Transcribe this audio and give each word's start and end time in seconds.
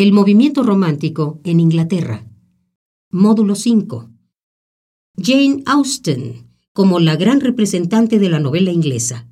El 0.00 0.14
movimiento 0.14 0.62
romántico 0.62 1.42
en 1.44 1.60
Inglaterra. 1.60 2.24
Módulo 3.10 3.54
5. 3.54 4.08
Jane 5.18 5.62
Austen, 5.66 6.48
como 6.72 7.00
la 7.00 7.16
gran 7.16 7.40
representante 7.40 8.18
de 8.18 8.30
la 8.30 8.40
novela 8.40 8.70
inglesa. 8.70 9.28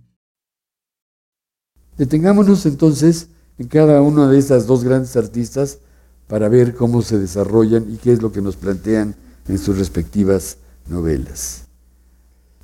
Detengámonos 1.96 2.66
entonces 2.66 3.30
en 3.56 3.68
cada 3.68 4.02
una 4.02 4.28
de 4.28 4.38
estas 4.38 4.66
dos 4.66 4.84
grandes 4.84 5.16
artistas 5.16 5.78
para 6.26 6.50
ver 6.50 6.74
cómo 6.74 7.00
se 7.00 7.18
desarrollan 7.18 7.90
y 7.90 7.96
qué 7.96 8.12
es 8.12 8.20
lo 8.20 8.30
que 8.30 8.42
nos 8.42 8.56
plantean 8.56 9.16
en 9.48 9.56
sus 9.56 9.78
respectivas 9.78 10.58
novelas. 10.86 11.66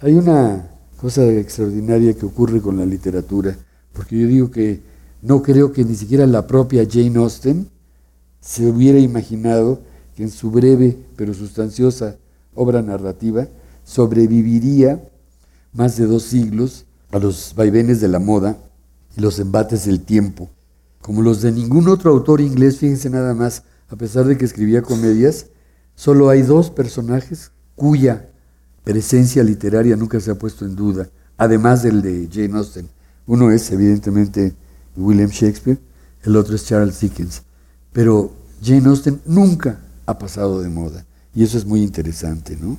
Hay 0.03 0.13
una 0.13 0.69
cosa 1.01 1.27
extraordinaria 1.33 2.13
que 2.13 2.27
ocurre 2.27 2.61
con 2.61 2.77
la 2.77 2.85
literatura, 2.85 3.57
porque 3.95 4.19
yo 4.19 4.27
digo 4.27 4.51
que 4.51 4.83
no 5.23 5.43
creo 5.43 5.73
que 5.73 5.87
ni 5.87 5.95
siquiera 5.95 6.27
la 6.27 6.47
propia 6.47 6.87
Jane 6.87 7.17
Austen 7.17 7.73
se 8.45 8.67
hubiera 8.67 8.99
imaginado 8.99 9.81
que 10.15 10.23
en 10.23 10.31
su 10.31 10.51
breve 10.51 10.99
pero 11.17 11.33
sustanciosa 11.33 12.17
obra 12.55 12.83
narrativa 12.83 13.49
sobreviviría 13.85 15.03
más 15.73 15.97
de 15.97 16.07
dos 16.07 16.25
siglos 16.25 16.85
a 17.11 17.19
los 17.19 17.55
vaivenes 17.57 18.01
de 18.01 18.09
la 18.09 18.19
moda 18.19 18.59
y 19.17 19.21
los 19.21 19.39
embates 19.39 19.87
del 19.87 20.01
tiempo, 20.01 20.51
como 21.01 21.23
los 21.23 21.41
de 21.43 21.53
ningún 21.53 21.89
otro 21.89 22.11
autor 22.11 22.41
inglés, 22.41 22.79
fíjense 22.79 23.09
nada 23.09 23.35
más, 23.35 23.63
a 23.89 23.97
pesar 23.97 24.25
de 24.27 24.37
que 24.37 24.45
escribía 24.45 24.83
comedias, 24.83 25.47
solo 25.95 26.29
hay 26.29 26.43
dos 26.43 26.71
personajes 26.71 27.51
cuya 27.77 28.29
presencia 28.83 29.43
literaria 29.43 29.97
nunca 29.97 30.21
se 30.21 30.31
ha 30.31 30.39
puesto 30.39 30.65
en 30.65 30.77
duda, 30.77 31.09
además 31.37 31.83
del 31.83 32.03
de 32.03 32.29
Jane 32.31 32.59
Austen. 32.59 32.89
Uno 33.27 33.51
es 33.51 33.71
evidentemente 33.71 34.55
William 34.97 35.31
Shakespeare, 35.31 35.79
el 36.23 36.37
otro 36.37 36.57
es 36.57 36.67
Charles 36.67 37.01
Dickens. 37.01 37.43
Pero 37.95 38.33
Jane 38.61 38.89
Austen 38.89 39.23
nunca 39.25 39.81
ha 40.05 40.19
pasado 40.19 40.61
de 40.61 40.69
moda. 40.69 41.07
Y 41.33 41.45
eso 41.45 41.57
es 41.57 41.65
muy 41.65 41.81
interesante, 41.81 42.59
¿no? 42.61 42.77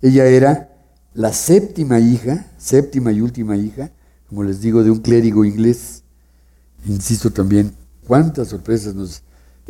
Ella 0.00 0.26
era 0.26 0.70
la 1.12 1.32
séptima 1.32 1.98
hija, 1.98 2.46
séptima 2.56 3.10
y 3.10 3.20
última 3.20 3.56
hija, 3.56 3.90
como 4.28 4.44
les 4.44 4.60
digo, 4.60 4.84
de 4.84 4.92
un 4.92 5.00
clérigo 5.00 5.44
inglés. 5.44 6.04
Insisto 6.86 7.30
también, 7.30 7.74
cuántas 8.06 8.48
sorpresas 8.48 8.94
nos 8.94 9.22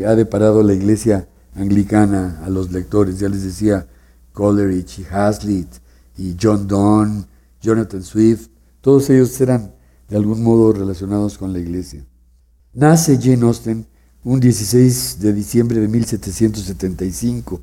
ha 0.06 0.14
deparado 0.14 0.62
la 0.62 0.74
iglesia 0.74 1.26
anglicana 1.54 2.42
a 2.44 2.50
los 2.50 2.70
lectores. 2.70 3.18
Ya 3.18 3.30
les 3.30 3.44
decía, 3.44 3.86
Coleridge 4.34 4.98
y 4.98 5.06
Hazlitt 5.10 5.68
y 6.18 6.36
John 6.40 6.68
Donne, 6.68 7.24
Jonathan 7.62 8.02
Swift, 8.02 8.48
todos 8.82 9.08
ellos 9.08 9.40
eran 9.40 9.72
de 10.10 10.16
algún 10.16 10.42
modo 10.42 10.74
relacionados 10.74 11.38
con 11.38 11.54
la 11.54 11.58
iglesia. 11.58 12.04
Nace 12.74 13.18
Jane 13.18 13.46
Austen 13.46 13.86
un 14.24 14.40
16 14.40 15.20
de 15.20 15.32
diciembre 15.32 15.80
de 15.80 15.88
1775 15.88 17.62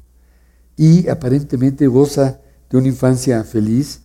y 0.78 1.08
aparentemente 1.10 1.88
goza 1.88 2.40
de 2.70 2.78
una 2.78 2.88
infancia 2.88 3.44
feliz, 3.44 4.02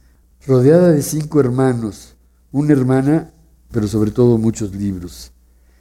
rodeada 0.46 0.90
de 0.90 1.02
cinco 1.02 1.40
hermanos, 1.40 2.16
una 2.52 2.72
hermana, 2.72 3.32
pero 3.70 3.86
sobre 3.86 4.10
todo 4.10 4.36
muchos 4.38 4.74
libros. 4.74 5.32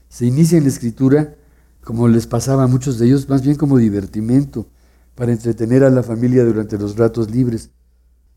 Se 0.10 0.26
inicia 0.26 0.58
en 0.58 0.64
la 0.64 0.70
escritura, 0.70 1.36
como 1.84 2.08
les 2.08 2.28
pasaba 2.28 2.64
a 2.64 2.68
muchos 2.68 3.00
de 3.00 3.08
ellos, 3.08 3.28
más 3.30 3.42
bien 3.42 3.56
como 3.56 3.78
divertimento, 3.78 4.68
para 5.16 5.32
entretener 5.32 5.84
a 5.84 5.90
la 5.90 6.04
familia 6.04 6.46
durante 6.46 6.78
los 6.78 6.98
ratos 6.98 7.32
libres. 7.32 7.72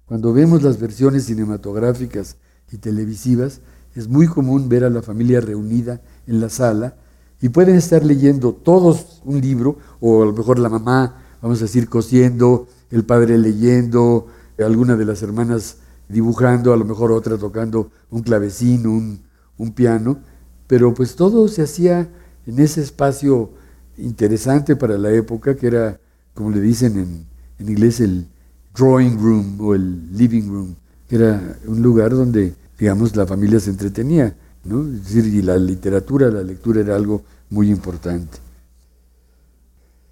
Cuando 0.06 0.32
vemos 0.32 0.62
las 0.62 0.80
versiones 0.80 1.26
cinematográficas 1.26 2.36
y 2.70 2.78
televisivas, 2.78 3.60
es 3.94 4.08
muy 4.08 4.26
común 4.26 4.68
ver 4.68 4.84
a 4.84 4.90
la 4.90 5.02
familia 5.02 5.40
reunida 5.40 6.00
en 6.26 6.40
la 6.40 6.48
sala 6.48 6.96
y 7.42 7.48
pueden 7.48 7.74
estar 7.74 8.04
leyendo 8.04 8.52
todos 8.52 9.20
un 9.24 9.40
libro, 9.40 9.76
o 10.00 10.22
a 10.22 10.26
lo 10.26 10.32
mejor 10.32 10.60
la 10.60 10.68
mamá, 10.68 11.16
vamos 11.42 11.58
a 11.58 11.64
decir, 11.64 11.88
cosiendo, 11.88 12.68
el 12.90 13.04
padre 13.04 13.36
leyendo, 13.36 14.28
alguna 14.58 14.96
de 14.96 15.04
las 15.04 15.22
hermanas 15.22 15.78
dibujando, 16.08 16.72
a 16.72 16.76
lo 16.76 16.84
mejor 16.84 17.10
otra 17.10 17.36
tocando 17.36 17.90
un 18.10 18.22
clavecín, 18.22 18.86
un, 18.86 19.20
un 19.58 19.72
piano, 19.72 20.20
pero 20.68 20.94
pues 20.94 21.16
todo 21.16 21.48
se 21.48 21.62
hacía 21.62 22.08
en 22.46 22.60
ese 22.60 22.80
espacio 22.80 23.50
interesante 23.98 24.76
para 24.76 24.96
la 24.96 25.10
época, 25.10 25.56
que 25.56 25.66
era, 25.66 25.98
como 26.34 26.52
le 26.52 26.60
dicen 26.60 26.96
en, 26.96 27.26
en 27.58 27.68
inglés, 27.68 27.98
el 28.00 28.28
drawing 28.72 29.18
room 29.18 29.60
o 29.60 29.74
el 29.74 30.16
living 30.16 30.48
room, 30.48 30.76
que 31.08 31.16
era 31.16 31.58
un 31.66 31.82
lugar 31.82 32.12
donde, 32.12 32.54
digamos, 32.78 33.16
la 33.16 33.26
familia 33.26 33.58
se 33.58 33.70
entretenía. 33.70 34.36
Es 34.64 35.04
decir, 35.04 35.26
y 35.26 35.42
la 35.42 35.56
literatura, 35.56 36.30
la 36.30 36.42
lectura 36.42 36.80
era 36.80 36.94
algo 36.94 37.22
muy 37.50 37.70
importante. 37.70 38.38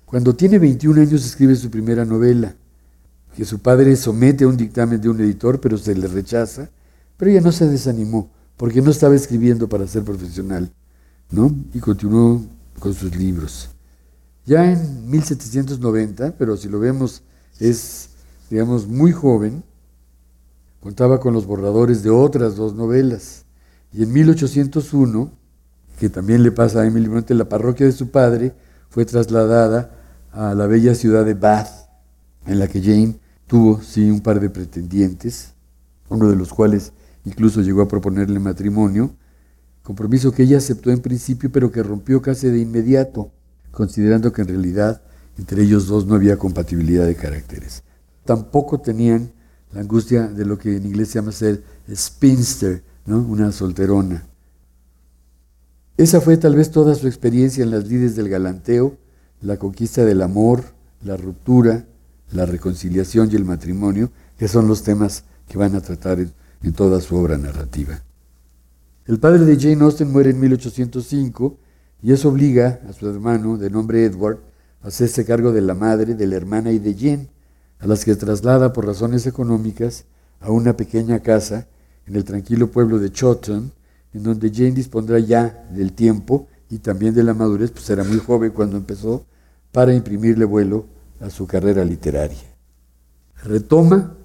Cuando 0.05 0.35
tiene 0.35 0.59
21 0.59 1.03
años 1.03 1.25
escribe 1.25 1.55
su 1.55 1.71
primera 1.71 2.05
novela, 2.05 2.55
que 3.37 3.45
su 3.45 3.61
padre 3.61 3.95
somete 3.95 4.45
a 4.45 4.49
un 4.49 4.57
dictamen 4.57 5.01
de 5.01 5.09
un 5.09 5.21
editor, 5.21 5.61
pero 5.61 5.79
se 5.79 5.95
le 5.95 6.09
rechaza, 6.09 6.69
pero 7.17 7.31
ella 7.31 7.41
no 7.41 7.53
se 7.53 7.69
desanimó, 7.69 8.29
porque 8.57 8.83
no 8.83 8.91
estaba 8.91 9.15
escribiendo 9.15 9.69
para 9.69 9.87
ser 9.87 10.03
profesional, 10.03 10.73
¿no? 11.31 11.55
Y 11.73 11.79
continuó 11.79 12.43
con 12.81 12.93
sus 12.93 13.15
libros. 13.15 13.71
Ya 14.45 14.73
en 14.73 15.09
1790, 15.09 16.35
pero 16.37 16.57
si 16.57 16.69
lo 16.69 16.81
vemos 16.81 17.23
es, 17.61 18.09
digamos, 18.51 18.89
muy 18.89 19.13
joven, 19.13 19.63
contaba 20.81 21.21
con 21.21 21.35
los 21.35 21.47
borradores 21.47 22.03
de 22.03 22.11
otras 22.11 22.57
dos 22.57 22.75
novelas. 22.75 23.45
Y 23.93 24.03
en 24.03 24.13
1801, 24.13 25.33
que 25.99 26.09
también 26.09 26.43
le 26.43 26.53
pasa 26.53 26.81
a 26.81 26.87
Emily 26.87 27.09
Bronte, 27.09 27.35
la 27.35 27.49
parroquia 27.49 27.87
de 27.87 27.93
su 27.93 28.11
padre 28.11 28.55
fue 28.89 29.05
trasladada 29.05 29.91
a 30.33 30.55
la 30.55 30.67
bella 30.67 30.95
ciudad 30.95 31.25
de 31.25 31.35
Bath, 31.35 31.69
en 32.47 32.59
la 32.59 32.69
que 32.69 32.81
Jane 32.81 33.19
tuvo, 33.47 33.81
sí, 33.83 34.11
un 34.11 34.21
par 34.21 34.41
de 34.41 34.49
pretendientes, 34.49 35.55
uno 36.09 36.29
de 36.29 36.37
los 36.37 36.51
cuales 36.51 36.93
incluso 37.25 37.61
llegó 37.61 37.83
a 37.83 37.89
proponerle 37.89 38.39
matrimonio, 38.39 39.15
compromiso 39.83 40.33
que 40.33 40.45
ella 40.45 40.59
aceptó 40.59 40.91
en 40.91 41.01
principio, 41.01 41.51
pero 41.51 41.73
que 41.73 41.83
rompió 41.83 42.23
casi 42.23 42.49
de 42.49 42.61
inmediato, 42.61 43.33
considerando 43.71 44.33
que 44.33 44.43
en 44.43 44.49
realidad 44.49 45.03
entre 45.37 45.63
ellos 45.63 45.87
dos 45.87 46.07
no 46.07 46.15
había 46.15 46.37
compatibilidad 46.37 47.07
de 47.07 47.17
caracteres. 47.17 47.83
Tampoco 48.25 48.81
tenían 48.81 49.33
la 49.73 49.81
angustia 49.81 50.27
de 50.29 50.45
lo 50.45 50.59
que 50.59 50.77
en 50.77 50.87
inglés 50.87 51.09
se 51.09 51.15
llama 51.19 51.33
ser 51.33 51.63
spinster, 51.93 52.83
una 53.19 53.53
solterona. 53.53 54.25
Esa 55.97 56.21
fue 56.21 56.37
tal 56.37 56.57
vez 56.57 56.71
toda 56.71 56.95
su 56.95 57.07
experiencia 57.07 57.63
en 57.63 57.71
las 57.71 57.87
lides 57.87 58.17
del 58.17 58.29
galanteo, 58.29 58.97
la 59.43 59.59
conquista 59.59 60.05
del 60.05 60.23
amor, 60.23 60.65
la 61.03 61.17
ruptura, 61.17 61.85
la 62.33 62.47
reconciliación 62.47 63.31
y 63.31 63.37
el 63.37 63.45
matrimonio, 63.45 64.11
que 64.39 64.49
son 64.49 64.69
los 64.69 64.83
temas 64.83 65.25
que 65.49 65.59
van 65.59 65.75
a 65.75 65.81
tratar 65.81 66.19
en, 66.21 66.73
toda 66.73 67.01
su 67.01 67.17
obra 67.17 67.37
narrativa. 67.37 68.03
El 69.07 69.19
padre 69.19 69.45
de 69.45 69.59
Jane 69.59 69.83
Austen 69.85 70.11
muere 70.11 70.31
en 70.31 70.41
1805 70.41 71.59
y 72.03 72.13
eso 72.13 72.29
obliga 72.29 72.81
a 72.89 72.93
su 72.93 73.09
hermano, 73.09 73.59
de 73.59 73.71
nombre 73.71 74.05
Edward, 74.05 74.39
a 74.83 74.89
hacerse 74.89 75.25
cargo 75.25 75.53
de 75.53 75.61
la 75.61 75.75
madre, 75.75 76.15
de 76.15 76.27
la 76.27 76.37
hermana 76.37 76.71
y 76.73 76.79
de 76.79 76.95
Jane, 76.95 77.29
a 77.79 77.87
las 77.87 78.05
que 78.05 78.15
traslada 78.15 78.73
por 78.73 78.87
razones 78.87 79.27
económicas 79.27 80.05
a 80.41 80.51
una 80.51 80.77
pequeña 80.77 81.21
casa 81.21 81.67
en 82.11 82.17
el 82.17 82.25
tranquilo 82.25 82.73
pueblo 82.73 82.99
de 82.99 83.13
Chawton, 83.13 83.71
en 84.13 84.23
donde 84.25 84.51
Jane 84.53 84.73
dispondrá 84.73 85.21
ya 85.21 85.69
del 85.71 85.93
tiempo 85.93 86.49
y 86.69 86.79
también 86.79 87.15
de 87.15 87.23
la 87.23 87.35
madurez, 87.35 87.71
pues 87.71 87.89
era 87.89 88.03
muy 88.03 88.19
joven 88.19 88.51
cuando 88.51 88.77
empezó, 88.77 89.25
para 89.71 89.95
imprimirle 89.95 90.45
vuelo 90.45 90.87
a 91.21 91.31
su 91.31 91.47
carrera 91.47 91.85
literaria. 91.85 92.57
Retoma 93.45 94.17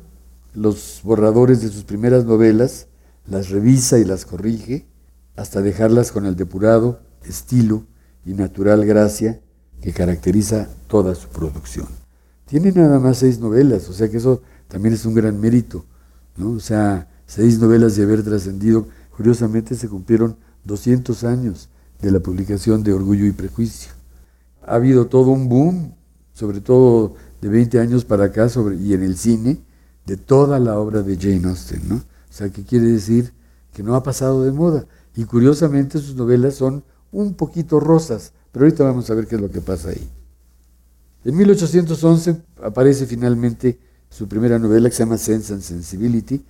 los 0.56 1.02
borradores 1.04 1.62
de 1.62 1.70
sus 1.70 1.84
primeras 1.84 2.26
novelas, 2.26 2.88
las 3.28 3.50
revisa 3.50 4.00
y 4.00 4.04
las 4.04 4.26
corrige, 4.26 4.88
hasta 5.36 5.62
dejarlas 5.62 6.12
con 6.12 6.26
el 6.26 6.36
depurado 6.36 7.02
estilo 7.24 7.84
y 8.26 8.34
natural 8.34 8.84
gracia 8.84 9.42
que 9.80 9.94
caracteriza 9.94 10.70
toda 10.88 11.14
su 11.14 11.28
producción. 11.28 11.88
Tiene 12.48 12.72
nada 12.72 13.00
más 13.00 13.20
seis 13.20 13.40
novelas, 13.40 13.88
o 13.90 13.94
sea 13.94 14.10
que 14.10 14.18
eso 14.18 14.42
también 14.68 14.96
es 14.96 15.06
un 15.06 15.14
gran 15.14 15.40
mérito, 15.40 15.86
¿no? 16.36 16.50
O 16.52 16.60
sea, 16.60 17.10
seis 17.26 17.60
novelas 17.60 17.96
de 17.96 18.04
haber 18.04 18.24
trascendido. 18.24 18.88
Curiosamente 19.16 19.76
se 19.76 19.88
cumplieron 19.88 20.38
200 20.66 21.24
años 21.24 21.70
de 22.02 22.12
la 22.12 22.20
publicación 22.20 22.84
de 22.84 22.94
Orgullo 22.94 23.26
y 23.26 23.32
Prejuicio. 23.32 23.92
Ha 24.64 24.76
habido 24.76 25.08
todo 25.08 25.32
un 25.32 25.48
boom, 25.48 25.94
sobre 26.34 26.62
todo 26.62 27.16
de 27.42 27.50
20 27.50 27.80
años 27.80 28.06
para 28.06 28.26
acá, 28.26 28.48
y 28.80 28.94
en 28.94 29.04
el 29.04 29.18
cine, 29.18 29.62
de 30.06 30.18
toda 30.18 30.60
la 30.60 30.78
obra 30.78 31.02
de 31.02 31.18
Jane 31.18 31.48
Austen, 31.48 31.82
¿no? 31.88 31.96
O 31.96 32.34
sea, 32.38 32.50
que 32.50 32.64
quiere 32.64 32.88
decir 32.88 33.34
que 33.74 33.84
no 33.84 33.96
ha 33.96 34.04
pasado 34.04 34.44
de 34.44 34.52
moda. 34.52 34.86
Y 35.16 35.26
curiosamente 35.26 36.00
sus 36.00 36.16
novelas 36.16 36.56
son 36.56 36.84
un 37.12 37.34
poquito 37.34 37.80
rosas, 37.80 38.34
pero 38.52 38.66
ahorita 38.66 38.84
vamos 38.84 39.10
a 39.10 39.16
ver 39.16 39.28
qué 39.28 39.36
es 39.36 39.42
lo 39.42 39.50
que 39.50 39.62
pasa 39.62 39.90
ahí. 39.90 40.10
En 41.24 41.36
1811 41.38 42.42
aparece 42.62 43.06
finalmente 43.06 43.80
su 44.10 44.28
primera 44.28 44.60
novela 44.60 44.90
que 44.90 44.96
se 44.96 45.04
llama 45.04 45.18
Sense 45.18 45.54
and 45.54 45.62
Sensibility, 45.62 46.44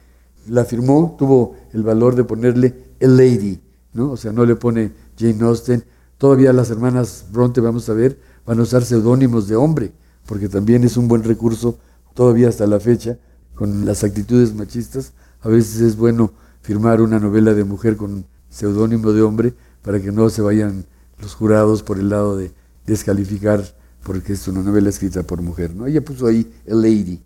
la 0.48 0.66
firmó, 0.66 1.16
tuvo 1.18 1.56
el 1.74 1.84
valor 1.84 2.16
de 2.16 2.24
ponerle 2.24 2.96
a 3.02 3.08
lady, 3.08 3.62
¿no? 3.94 4.12
O 4.12 4.18
sea, 4.18 4.32
no 4.32 4.46
le 4.46 4.56
pone 4.56 4.92
Jane 5.18 5.44
Austen 5.44 5.84
Todavía 6.18 6.54
las 6.54 6.70
hermanas 6.70 7.26
Bronte, 7.32 7.60
vamos 7.60 7.90
a 7.90 7.94
ver, 7.94 8.20
van 8.46 8.60
a 8.60 8.64
usar 8.64 8.86
seudónimos 8.86 9.48
de 9.48 9.56
hombre, 9.56 9.92
porque 10.26 10.48
también 10.48 10.84
es 10.84 10.96
un 10.96 11.08
buen 11.08 11.24
recurso 11.24 11.78
todavía 12.14 12.48
hasta 12.48 12.66
la 12.68 12.80
fecha, 12.80 13.18
con 13.54 13.86
las 13.86 14.04
actitudes 14.04 14.54
machistas. 14.54 15.12
A 15.42 15.50
veces 15.50 15.82
es 15.82 15.98
bueno 15.98 16.32
firmar 16.62 17.02
una 17.02 17.20
novela 17.20 17.54
de 17.54 17.64
mujer 17.66 17.98
con 17.98 18.26
seudónimo 18.50 19.12
de 19.12 19.22
hombre 19.22 19.54
para 19.82 20.00
que 20.00 20.12
no 20.12 20.30
se 20.30 20.42
vayan 20.42 20.86
los 21.20 21.36
jurados 21.36 21.84
por 21.84 22.00
el 22.00 22.10
lado 22.10 22.38
de 22.38 22.52
descalificar 22.86 23.64
porque 24.04 24.34
es 24.34 24.48
una 24.48 24.62
novela 24.62 24.90
escrita 24.90 25.24
por 25.24 25.42
mujer. 25.42 25.76
¿no? 25.76 25.86
Ella 25.86 26.04
puso 26.04 26.28
ahí 26.28 26.52
a 26.70 26.74
lady. 26.74 27.22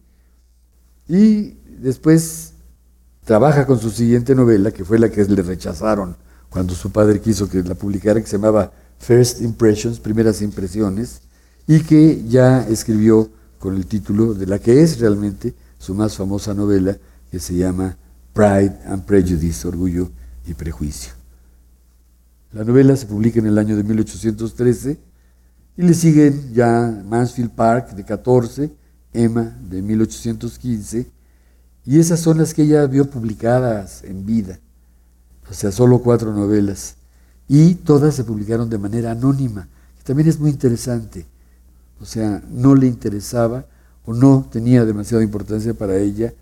Y 1.08 1.58
después 1.80 2.54
trabaja 3.30 3.68
con 3.68 3.80
su 3.80 3.92
siguiente 3.92 4.34
novela, 4.34 4.72
que 4.72 4.84
fue 4.84 4.98
la 4.98 5.08
que 5.08 5.24
le 5.24 5.44
rechazaron 5.44 6.18
cuando 6.50 6.74
su 6.74 6.90
padre 6.90 7.22
quiso 7.22 7.48
que 7.48 7.62
la 7.62 7.76
publicara, 7.76 8.20
que 8.20 8.26
se 8.26 8.38
llamaba 8.38 8.72
First 8.98 9.42
Impressions, 9.42 10.00
Primeras 10.00 10.42
Impresiones, 10.42 11.22
y 11.68 11.82
que 11.82 12.24
ya 12.28 12.66
escribió 12.68 13.30
con 13.60 13.76
el 13.76 13.86
título 13.86 14.34
de 14.34 14.48
la 14.48 14.58
que 14.58 14.82
es 14.82 15.00
realmente 15.00 15.54
su 15.78 15.94
más 15.94 16.18
famosa 16.18 16.56
novela, 16.56 16.98
que 17.30 17.40
se 17.40 17.54
llama 17.54 17.96
Pride 18.34 18.80
and 18.88 19.06
Prejudice, 19.06 19.68
Orgullo 19.68 20.10
y 20.48 20.56
Prejuicio. 20.56 21.14
La 22.52 22.64
novela 22.64 22.96
se 22.96 23.06
publica 23.06 23.38
en 23.38 23.46
el 23.46 23.60
año 23.60 23.78
de 23.78 23.84
1813 23.84 24.98
y 25.78 25.82
le 25.84 25.94
siguen 25.94 26.52
ya 26.52 27.04
Mansfield 27.08 27.52
Park 27.52 27.92
de 27.92 28.04
14, 28.04 28.72
Emma 29.14 29.56
de 29.70 29.84
1815, 29.84 31.19
y 31.86 32.00
esas 32.00 32.20
son 32.20 32.38
las 32.38 32.54
que 32.54 32.64
ella 32.64 32.86
vio 32.86 33.10
publicadas 33.10 34.04
en 34.04 34.26
vida, 34.26 34.60
o 35.50 35.54
sea, 35.54 35.72
solo 35.72 36.00
cuatro 36.00 36.34
novelas, 36.34 36.96
y 37.48 37.76
todas 37.76 38.16
se 38.16 38.24
publicaron 38.24 38.70
de 38.70 38.78
manera 38.78 39.12
anónima, 39.12 39.68
que 39.98 40.04
también 40.04 40.30
es 40.30 40.40
muy 40.40 40.52
interesante, 40.52 41.26
o 42.00 42.06
sea, 42.06 42.44
no 42.50 42.76
le 42.76 42.88
interesaba 42.88 43.66
o 44.06 44.14
no 44.14 44.48
tenía 44.52 44.86
demasiada 44.86 45.24
importancia 45.24 45.74
para 45.74 45.98
ella 45.98 46.34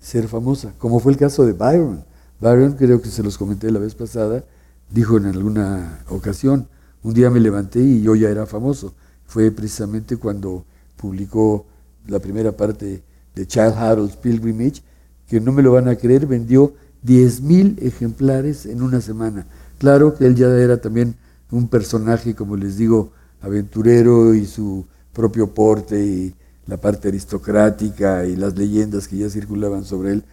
ser 0.00 0.28
famosa, 0.28 0.72
como 0.78 1.00
fue 1.00 1.12
el 1.12 1.18
caso 1.18 1.44
de 1.44 1.52
Byron. 1.52 2.04
Byron, 2.40 2.74
creo 2.74 3.02
que 3.02 3.08
se 3.08 3.22
los 3.22 3.36
comenté 3.36 3.70
la 3.70 3.80
vez 3.80 3.94
pasada, 3.94 4.44
dijo 4.90 5.16
en 5.16 5.26
alguna 5.26 6.04
ocasión, 6.08 6.68
un 7.02 7.14
día 7.14 7.30
me 7.30 7.40
levanté 7.40 7.80
y 7.80 8.02
yo 8.02 8.14
ya 8.14 8.28
era 8.28 8.46
famoso. 8.46 8.94
Fue 9.26 9.50
precisamente 9.50 10.16
cuando 10.16 10.64
publicó 10.96 11.66
la 12.06 12.18
primera 12.18 12.52
parte 12.52 13.02
de 13.38 13.46
Child 13.46 13.74
Harold's 13.76 14.16
Pilgrimage, 14.16 14.82
que 15.28 15.40
no 15.40 15.52
me 15.52 15.62
lo 15.62 15.72
van 15.72 15.86
a 15.86 15.94
creer, 15.94 16.26
vendió 16.26 16.74
10.000 17.06 17.80
ejemplares 17.82 18.66
en 18.66 18.82
una 18.82 19.00
semana. 19.00 19.46
Claro 19.78 20.14
que 20.14 20.26
él 20.26 20.34
ya 20.34 20.48
era 20.48 20.80
también 20.80 21.14
un 21.52 21.68
personaje, 21.68 22.34
como 22.34 22.56
les 22.56 22.76
digo, 22.76 23.12
aventurero 23.40 24.34
y 24.34 24.44
su 24.44 24.84
propio 25.12 25.54
porte 25.54 26.04
y 26.04 26.34
la 26.66 26.78
parte 26.78 27.08
aristocrática 27.08 28.26
y 28.26 28.34
las 28.34 28.56
leyendas 28.58 29.06
que 29.06 29.16
ya 29.16 29.30
circulaban 29.30 29.84
sobre 29.84 30.14
él, 30.14 30.24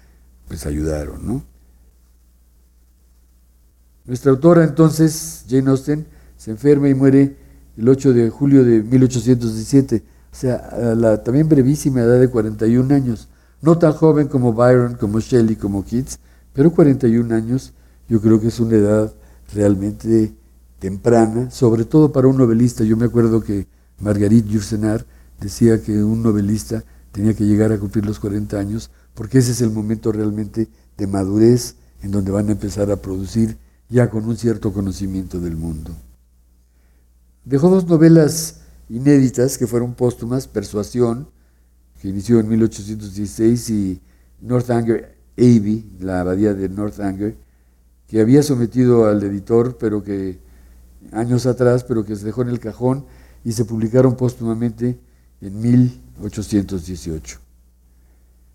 pues 0.47 0.65
ayudaron, 0.65 1.25
¿no? 1.25 1.43
Nuestra 4.05 4.31
autora 4.31 4.63
entonces, 4.63 5.45
Jane 5.47 5.69
Austen, 5.69 6.07
se 6.37 6.51
enferma 6.51 6.89
y 6.89 6.95
muere 6.95 7.35
el 7.77 7.87
8 7.87 8.13
de 8.13 8.29
julio 8.31 8.63
de 8.63 8.81
1817, 8.81 9.95
o 9.97 10.14
sea, 10.35 10.55
a 10.55 10.95
la 10.95 11.23
también 11.23 11.47
brevísima 11.49 12.01
edad 12.01 12.19
de 12.19 12.29
41 12.29 12.93
años, 12.93 13.29
no 13.61 13.77
tan 13.77 13.93
joven 13.93 14.27
como 14.27 14.53
Byron, 14.53 14.95
como 14.95 15.19
Shelley, 15.19 15.55
como 15.55 15.83
Keats, 15.85 16.19
pero 16.53 16.71
41 16.71 17.33
años 17.33 17.73
yo 18.07 18.21
creo 18.21 18.39
que 18.39 18.47
es 18.47 18.59
una 18.59 18.75
edad 18.75 19.13
realmente 19.53 20.35
temprana, 20.79 21.49
sobre 21.51 21.85
todo 21.85 22.11
para 22.11 22.27
un 22.27 22.37
novelista. 22.37 22.83
Yo 22.83 22.97
me 22.97 23.05
acuerdo 23.05 23.41
que 23.41 23.67
Marguerite 23.99 24.49
Yourcenar 24.49 25.05
decía 25.39 25.81
que 25.81 26.03
un 26.03 26.21
novelista 26.21 26.83
tenía 27.11 27.33
que 27.33 27.45
llegar 27.45 27.71
a 27.71 27.79
cumplir 27.79 28.05
los 28.05 28.19
40 28.19 28.57
años, 28.59 28.91
porque 29.13 29.39
ese 29.39 29.51
es 29.51 29.61
el 29.61 29.71
momento 29.71 30.11
realmente 30.11 30.69
de 30.97 31.07
madurez 31.07 31.75
en 32.01 32.11
donde 32.11 32.31
van 32.31 32.49
a 32.49 32.53
empezar 32.53 32.91
a 32.91 32.97
producir 32.97 33.57
ya 33.89 34.09
con 34.09 34.25
un 34.25 34.37
cierto 34.37 34.73
conocimiento 34.73 35.39
del 35.39 35.55
mundo. 35.55 35.91
Dejó 37.45 37.69
dos 37.69 37.87
novelas 37.87 38.61
inéditas 38.89 39.57
que 39.57 39.67
fueron 39.67 39.93
póstumas, 39.93 40.47
Persuasión, 40.47 41.29
que 42.01 42.09
inició 42.09 42.39
en 42.39 42.49
1816, 42.49 43.69
y 43.69 44.01
Northanger 44.41 45.15
Abbey, 45.37 45.89
la 45.99 46.21
abadía 46.21 46.53
de 46.53 46.69
Northanger, 46.69 47.35
que 48.07 48.21
había 48.21 48.43
sometido 48.43 49.05
al 49.07 49.23
editor, 49.23 49.77
pero 49.77 50.03
que 50.03 50.39
años 51.11 51.45
atrás, 51.45 51.83
pero 51.83 52.05
que 52.05 52.15
se 52.15 52.25
dejó 52.25 52.41
en 52.41 52.49
el 52.49 52.59
cajón 52.59 53.05
y 53.43 53.51
se 53.51 53.65
publicaron 53.65 54.15
póstumamente 54.15 54.99
en 55.41 55.59
1818. 55.59 57.39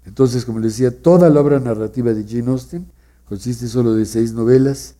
Entonces, 0.06 0.44
como 0.44 0.60
les 0.60 0.72
decía, 0.72 1.02
toda 1.02 1.28
la 1.30 1.40
obra 1.40 1.60
narrativa 1.60 2.12
de 2.12 2.24
Jane 2.24 2.50
Austen 2.50 2.86
consiste 3.28 3.68
solo 3.68 3.94
de 3.94 4.06
seis 4.06 4.32
novelas, 4.32 4.96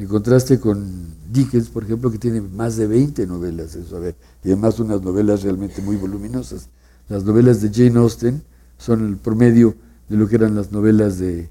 en 0.00 0.06
contraste 0.06 0.58
con 0.58 0.82
Dickens, 1.30 1.68
por 1.68 1.84
ejemplo, 1.84 2.10
que 2.10 2.16
tiene 2.16 2.40
más 2.40 2.76
de 2.78 2.86
20 2.86 3.26
novelas, 3.26 3.74
eso, 3.74 3.98
a 3.98 4.00
ver, 4.00 4.14
y 4.42 4.48
además 4.48 4.80
unas 4.80 5.02
novelas 5.02 5.42
realmente 5.42 5.82
muy 5.82 5.96
voluminosas. 5.96 6.70
Las 7.10 7.24
novelas 7.24 7.60
de 7.60 7.68
Jane 7.68 7.98
Austen 7.98 8.42
son 8.78 9.06
el 9.06 9.16
promedio 9.18 9.74
de 10.08 10.16
lo 10.16 10.26
que 10.26 10.36
eran 10.36 10.54
las 10.54 10.72
novelas 10.72 11.18
de, 11.18 11.50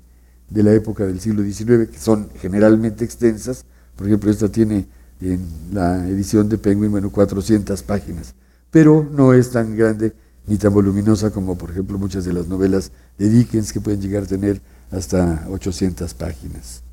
de 0.49 0.63
la 0.63 0.73
época 0.73 1.05
del 1.05 1.19
siglo 1.19 1.43
XIX, 1.43 1.89
que 1.91 1.99
son 1.99 2.29
generalmente 2.41 3.05
extensas. 3.05 3.65
Por 3.95 4.07
ejemplo, 4.07 4.31
esta 4.31 4.49
tiene 4.49 4.87
en 5.21 5.45
la 5.71 6.07
edición 6.07 6.49
de 6.49 6.57
Penguin, 6.57 6.89
bueno, 6.89 7.11
400 7.11 7.83
páginas, 7.83 8.33
pero 8.71 9.07
no 9.11 9.33
es 9.33 9.51
tan 9.51 9.77
grande 9.77 10.15
ni 10.47 10.57
tan 10.57 10.73
voluminosa 10.73 11.29
como, 11.29 11.55
por 11.55 11.69
ejemplo, 11.69 11.99
muchas 11.99 12.25
de 12.25 12.33
las 12.33 12.47
novelas 12.47 12.91
de 13.19 13.29
Dickens 13.29 13.71
que 13.71 13.79
pueden 13.79 14.01
llegar 14.01 14.23
a 14.23 14.25
tener 14.25 14.59
hasta 14.89 15.45
800 15.51 16.15
páginas. 16.15 16.88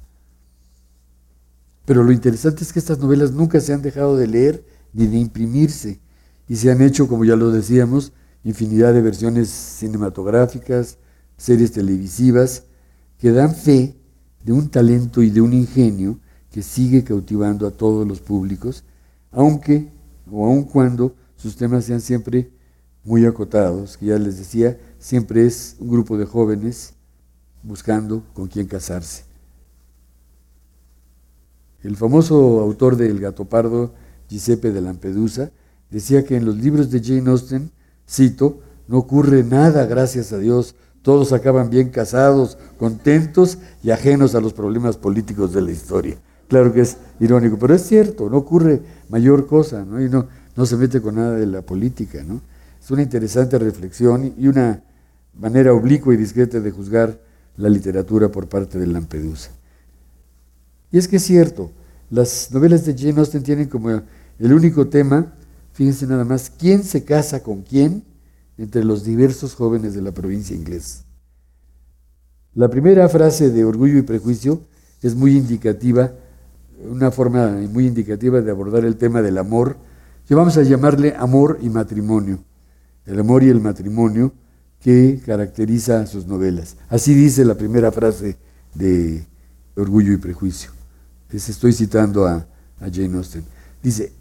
Pero 1.87 2.03
lo 2.03 2.13
interesante 2.13 2.65
es 2.65 2.73
que 2.73 2.81
estas 2.81 2.99
novelas 2.99 3.33
nunca 3.33 3.61
se 3.61 3.73
han 3.73 3.81
dejado 3.81 4.17
de 4.17 4.27
leer 4.27 4.67
ni 4.93 5.07
de 5.07 5.17
imprimirse 5.17 6.01
y 6.49 6.57
se 6.57 6.71
han 6.71 6.83
hecho, 6.83 7.09
como 7.09 7.25
ya 7.25 7.37
lo 7.37 7.51
decíamos, 7.51 8.13
infinidad 8.45 8.93
de 8.93 9.03
versiones 9.03 9.49
cinematográficas, 9.49 10.99
series 11.37 11.73
televisivas, 11.73 12.65
que 13.19 13.31
dan 13.31 13.55
fe 13.55 13.97
de 14.45 14.53
un 14.53 14.69
talento 14.69 15.23
y 15.23 15.31
de 15.31 15.41
un 15.41 15.53
ingenio 15.53 16.19
que 16.51 16.63
sigue 16.63 17.05
cautivando 17.05 17.67
a 17.67 17.71
todos 17.71 18.07
los 18.07 18.21
públicos, 18.21 18.85
aunque 19.31 19.93
o 20.31 20.45
aun 20.45 20.65
cuando 20.65 21.15
sus 21.37 21.57
temas 21.57 21.85
sean 21.85 22.01
siempre 22.01 22.51
muy 23.05 23.25
acotados, 23.27 23.97
que 23.97 24.07
ya 24.07 24.19
les 24.19 24.39
decía, 24.39 24.77
siempre 24.99 25.47
es 25.47 25.77
un 25.79 25.89
grupo 25.89 26.19
de 26.19 26.25
jóvenes 26.25 26.95
buscando 27.63 28.25
con 28.35 28.49
quién 28.49 28.67
casarse. 28.67 29.26
El 31.87 31.97
famoso 31.97 32.61
autor 32.61 32.97
de 32.97 33.09
El 33.09 33.21
gato 33.21 33.45
pardo, 33.45 33.93
Giuseppe 34.29 34.73
de 34.73 34.81
Lampedusa, 34.81 35.53
decía 35.89 36.25
que 36.25 36.37
en 36.37 36.45
los 36.45 36.57
libros 36.57 36.91
de 36.91 37.01
Jane 37.01 37.31
Austen, 37.31 37.71
cito, 38.11 38.59
no 38.89 38.99
ocurre 38.99 39.45
nada, 39.45 39.87
gracias 39.87 40.33
a 40.33 40.39
Dios, 40.39 40.75
todos 41.03 41.33
acaban 41.33 41.71
bien 41.71 41.91
casados, 41.91 42.59
contentos 42.77 43.59
y 43.85 43.93
ajenos 43.93 44.35
a 44.35 44.41
los 44.41 44.53
problemas 44.53 44.97
políticos 44.97 45.53
de 45.53 45.63
la 45.63 45.71
historia. 45.71 46.17
Claro 46.49 46.73
que 46.73 46.81
es 46.81 46.97
irónico, 47.21 47.57
pero 47.57 47.73
es 47.73 47.83
cierto, 47.83 48.29
no 48.29 48.39
ocurre 48.39 48.83
mayor 49.09 49.47
cosa, 49.47 49.85
¿no? 49.85 50.03
Y 50.03 50.09
no, 50.09 50.27
no 50.57 50.67
se 50.67 50.77
mete 50.77 51.01
con 51.01 51.15
nada 51.15 51.37
de 51.37 51.47
la 51.47 51.63
política, 51.63 52.25
¿no? 52.27 52.41
Es 52.83 52.91
una 52.91 53.03
interesante 53.03 53.61
reflexión 53.61 54.35
y 54.37 54.49
una 54.49 54.83
manera 55.39 55.73
oblicua 55.73 56.15
y 56.15 56.17
discreta 56.17 56.59
de 56.59 56.73
juzgar 56.73 57.17
la 57.57 57.69
literatura 57.69 58.29
por 58.29 58.49
parte 58.49 58.77
de 58.77 58.89
Lampedusa. 58.89 59.53
Y 60.97 60.99
es 60.99 61.09
que 61.09 61.17
es 61.17 61.25
cierto, 61.25 61.73
las 62.09 62.51
novelas 62.53 62.87
de 62.87 62.97
Jane 62.97 63.21
Austen 63.21 63.43
tienen 63.43 63.69
como 63.69 63.91
el 63.91 64.53
único 64.55 64.89
tema, 64.89 65.35
fíjense 65.75 66.07
nada 66.07 66.25
más, 66.25 66.49
quién 66.49 66.85
se 66.85 67.05
casa 67.05 67.43
con 67.43 67.61
quién 67.61 68.03
entre 68.57 68.83
los 68.83 69.05
diversos 69.05 69.55
jóvenes 69.55 69.93
de 69.93 70.01
la 70.01 70.13
provincia 70.13 70.57
inglesa. 70.57 71.05
La 72.55 72.71
primera 72.71 73.07
frase 73.11 73.51
de 73.51 73.63
Orgullo 73.67 73.99
y 73.99 74.03
Prejuicio 74.05 74.63
es 75.03 75.15
muy 75.15 75.37
indicativa 75.37 76.13
una 76.91 77.11
forma 77.11 77.49
muy 77.71 77.87
indicativa 77.87 78.41
de 78.41 78.51
abordar 78.51 78.87
el 78.87 78.97
tema 78.97 79.21
del 79.21 79.37
amor, 79.37 79.77
que 80.27 80.35
vamos 80.35 80.57
a 80.57 80.63
llamarle 80.63 81.15
amor 81.15 81.59
y 81.61 81.69
matrimonio. 81.69 82.39
El 83.05 83.21
amor 83.21 83.43
y 83.43 83.51
el 83.51 83.61
matrimonio 83.61 84.33
que 84.81 85.21
caracteriza 85.27 86.07
sus 86.07 86.27
novelas. 86.27 86.79
Así 86.89 87.13
dice 87.13 87.45
la 87.45 87.55
primera 87.55 87.93
frase 87.93 88.39
de 88.75 89.27
Orgullo 89.75 90.15
y 90.15 90.17
Prejuicio. 90.17 90.76
Les 91.31 91.49
estoy 91.49 91.73
citando 91.73 92.27
a, 92.27 92.47
Jane 92.79 93.17
Austen. 93.17 93.45
Dice, 93.83 94.13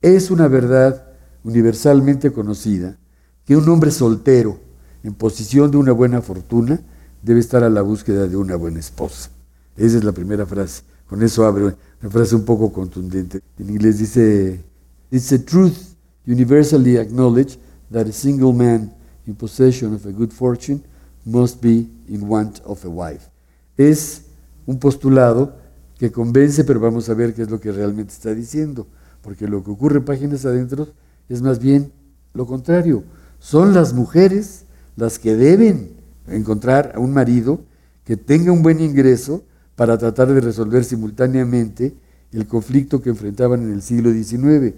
es 0.00 0.30
una 0.30 0.46
verdad 0.46 1.06
universalmente 1.42 2.32
conocida 2.32 2.98
que 3.44 3.56
un 3.56 3.68
hombre 3.68 3.90
soltero 3.90 4.60
en 5.02 5.14
posición 5.14 5.70
de 5.70 5.78
una 5.78 5.92
buena 5.92 6.20
fortuna 6.20 6.80
debe 7.22 7.40
estar 7.40 7.64
a 7.64 7.70
la 7.70 7.82
búsqueda 7.82 8.26
de 8.26 8.36
una 8.36 8.56
buena 8.56 8.78
esposa. 8.78 9.30
Esa 9.76 9.98
es 9.98 10.04
la 10.04 10.12
primera 10.12 10.44
frase 10.44 10.82
con 11.12 11.22
eso 11.22 11.44
abre 11.44 11.64
una 11.64 12.10
frase 12.10 12.34
un 12.34 12.42
poco 12.42 12.72
contundente. 12.72 13.42
En 13.58 13.68
inglés 13.68 13.98
dice, 13.98 14.64
It's 15.10 15.30
a 15.30 15.38
truth 15.38 15.94
universally 16.26 16.96
acknowledged 16.96 17.58
that 17.92 18.06
a 18.06 18.12
single 18.12 18.54
man 18.54 18.94
in 19.26 19.34
possession 19.34 19.92
of 19.92 20.06
a 20.06 20.10
good 20.10 20.30
fortune 20.30 20.82
must 21.26 21.60
be 21.60 21.86
in 22.08 22.26
want 22.26 22.62
of 22.64 22.82
a 22.86 22.88
wife. 22.88 23.28
Es 23.76 24.22
un 24.64 24.78
postulado 24.78 25.54
que 26.02 26.10
convence, 26.10 26.64
pero 26.64 26.80
vamos 26.80 27.08
a 27.08 27.14
ver 27.14 27.32
qué 27.32 27.42
es 27.42 27.50
lo 27.52 27.60
que 27.60 27.70
realmente 27.70 28.12
está 28.12 28.34
diciendo, 28.34 28.88
porque 29.20 29.46
lo 29.46 29.62
que 29.62 29.70
ocurre 29.70 30.00
páginas 30.00 30.44
adentro 30.44 30.88
es 31.28 31.42
más 31.42 31.60
bien 31.60 31.92
lo 32.34 32.44
contrario. 32.44 33.04
Son 33.38 33.72
las 33.72 33.92
mujeres 33.92 34.64
las 34.96 35.20
que 35.20 35.36
deben 35.36 35.92
encontrar 36.26 36.90
a 36.96 36.98
un 36.98 37.12
marido 37.12 37.60
que 38.04 38.16
tenga 38.16 38.50
un 38.50 38.62
buen 38.64 38.80
ingreso 38.80 39.44
para 39.76 39.96
tratar 39.96 40.26
de 40.34 40.40
resolver 40.40 40.82
simultáneamente 40.82 41.94
el 42.32 42.48
conflicto 42.48 43.00
que 43.00 43.10
enfrentaban 43.10 43.62
en 43.62 43.72
el 43.72 43.80
siglo 43.80 44.10
XIX, 44.10 44.74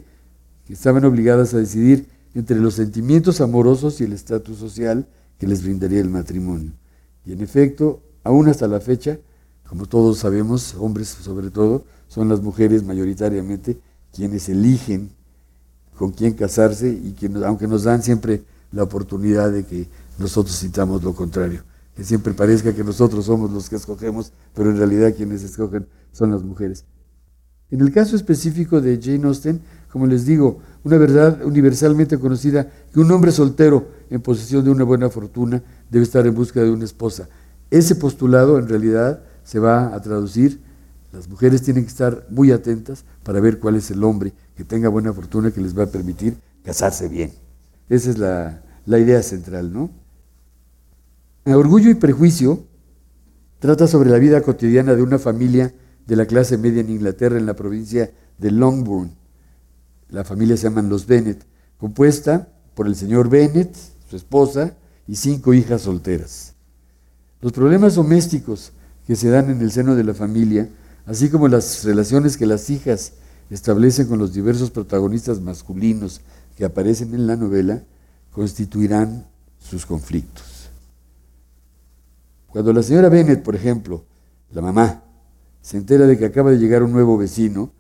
que 0.67 0.75
estaban 0.75 1.07
obligadas 1.07 1.55
a 1.55 1.59
decidir 1.59 2.07
entre 2.35 2.61
los 2.61 2.75
sentimientos 2.75 3.41
amorosos 3.41 3.99
y 4.03 4.05
el 4.05 4.13
estatus 4.13 4.59
social 4.59 5.09
que 5.39 5.47
les 5.47 5.65
brindaría 5.65 6.01
el 6.01 6.11
matrimonio. 6.11 6.73
Y 7.25 7.33
en 7.33 7.41
efecto, 7.41 8.03
aún 8.25 8.47
hasta 8.51 8.69
la 8.69 8.81
fecha, 8.81 9.19
como 9.69 9.87
todos 9.87 10.19
sabemos, 10.19 10.75
hombres 10.79 11.09
sobre 11.09 11.51
todo, 11.51 11.85
son 12.09 12.29
las 12.29 12.41
mujeres 12.43 12.85
mayoritariamente 12.85 13.79
quienes 14.13 14.49
eligen 14.49 15.11
con 15.97 16.13
quién 16.13 16.35
casarse 16.35 16.89
y 16.91 17.13
que 17.13 17.31
aunque 17.45 17.67
nos 17.67 17.85
dan 17.85 18.03
siempre 18.03 18.45
la 18.73 18.83
oportunidad 18.83 19.53
de 19.53 19.65
que 19.65 19.89
nosotros 20.19 20.59
citamos 20.59 21.03
lo 21.03 21.15
contrario, 21.15 21.63
que 21.97 22.05
siempre 22.05 22.35
parezca 22.35 22.75
que 22.75 22.85
nosotros 22.85 23.25
somos 23.25 23.51
los 23.51 23.69
que 23.69 23.77
escogemos, 23.77 24.33
pero 24.55 24.71
en 24.71 24.77
realidad 24.77 25.15
quienes 25.17 25.43
escogen 25.43 25.87
son 26.13 26.31
las 26.31 26.43
mujeres. 26.43 26.85
En 27.71 27.81
el 27.81 27.93
caso 27.93 28.15
específico 28.15 28.81
de 28.81 29.01
Jane 29.03 29.27
Austen, 29.27 29.61
como 29.91 30.07
les 30.07 30.27
digo, 30.27 30.61
una 30.83 30.99
verdad 30.99 31.45
universalmente 31.45 32.19
conocida 32.19 32.71
que 32.93 33.01
un 33.01 33.11
hombre 33.11 33.33
soltero 33.33 33.89
en 34.11 34.21
posesión 34.21 34.65
de 34.65 34.71
una 34.71 34.85
buena 34.85 35.09
fortuna 35.09 35.63
debe 35.91 36.05
estar 36.05 36.27
en 36.27 36.35
busca 36.35 36.61
de 36.61 36.71
una 36.71 36.85
esposa. 36.85 37.29
Ese 37.71 37.95
postulado 37.95 38.59
en 38.59 38.69
realidad 38.69 39.23
se 39.45 39.59
va 39.59 39.95
a 39.95 40.03
traducir, 40.03 40.61
las 41.13 41.29
mujeres 41.29 41.63
tienen 41.63 41.85
que 41.85 41.91
estar 41.91 42.27
muy 42.31 42.51
atentas 42.51 43.05
para 43.23 43.41
ver 43.41 43.61
cuál 43.61 43.77
es 43.77 43.91
el 43.91 44.03
hombre 44.03 44.33
que 44.57 44.65
tenga 44.65 44.89
buena 44.89 45.13
fortuna 45.13 45.53
que 45.53 45.61
les 45.61 45.79
va 45.79 45.85
a 45.85 45.87
permitir 45.87 46.37
casarse 46.65 47.09
bien. 47.09 47.33
Esa 47.89 48.11
es 48.11 48.19
la, 48.19 48.63
la 48.87 48.99
idea 48.99 49.23
central, 49.23 49.73
¿no? 49.73 49.91
Orgullo 51.47 51.91
y 51.91 51.95
prejuicio 51.95 52.65
trata 53.59 53.87
sobre 53.87 54.11
la 54.11 54.19
vida 54.19 54.41
cotidiana 54.41 54.95
de 54.95 55.03
una 55.03 55.19
familia 55.19 55.73
de 56.07 56.17
la 56.17 56.27
clase 56.27 56.59
media 56.59 56.81
en 56.81 56.91
Inglaterra, 56.91 57.39
en 57.39 57.47
la 57.47 57.55
provincia 57.55 58.11
de 58.39 58.51
Longbourn. 58.51 59.15
La 60.09 60.25
familia 60.25 60.57
se 60.57 60.65
llaman 60.65 60.89
los 60.89 61.07
Bennett, 61.07 61.45
compuesta 61.79 62.49
por 62.75 62.87
el 62.87 62.97
señor 62.97 63.29
Bennett, 63.29 63.75
su 64.09 64.17
esposa 64.17 64.75
y 65.07 65.17
cinco 65.17 65.55
hijas 65.55 65.83
solteras. 65.83 66.55
Los 67.41 67.53
problemas 67.53 67.95
domésticos 67.95 68.73
que 69.07 69.17
se 69.17 69.29
dan 69.29 69.51
en 69.51 69.61
el 69.61 69.71
seno 69.71 69.95
de 69.95 70.05
la 70.05 70.15
familia, 70.15 70.69
así 71.07 71.29
como 71.29 71.49
las 71.49 71.85
relaciones 71.85 72.37
que 72.37 72.47
las 72.47 72.71
hijas 72.71 73.13
establecen 73.51 74.07
con 74.07 74.19
los 74.19 74.33
diversos 74.33 74.71
protagonistas 74.71 75.41
masculinos 75.41 76.21
que 76.57 76.65
aparecen 76.65 77.15
en 77.15 77.27
la 77.27 77.37
novela, 77.37 77.83
constituirán 78.33 79.27
sus 79.59 79.87
conflictos. 79.87 80.71
Cuando 82.49 82.73
la 82.73 82.83
señora 82.83 83.09
Bennett, 83.09 83.43
por 83.43 83.55
ejemplo, 83.55 84.05
la 84.53 84.63
mamá, 84.63 85.03
se 85.61 85.77
entera 85.77 86.07
de 86.07 86.17
que 86.17 86.27
acaba 86.27 86.51
de 86.51 86.59
llegar 86.59 86.83
un 86.83 86.93
nuevo 86.93 87.19
vecino, 87.19 87.71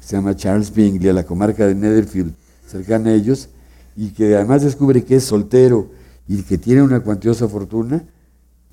se 0.00 0.16
llama 0.16 0.36
Charles 0.36 0.74
Bingley, 0.74 1.10
a 1.10 1.12
la 1.12 1.24
comarca 1.24 1.66
de 1.66 1.74
Netherfield, 1.74 2.34
cercana 2.66 3.10
a 3.10 3.14
ellos, 3.14 3.48
y 3.96 4.10
que 4.10 4.34
además 4.34 4.62
descubre 4.62 5.04
que 5.04 5.16
es 5.16 5.24
soltero 5.24 5.90
y 6.26 6.42
que 6.42 6.58
tiene 6.58 6.82
una 6.82 7.00
cuantiosa 7.00 7.48
fortuna, 7.48 8.04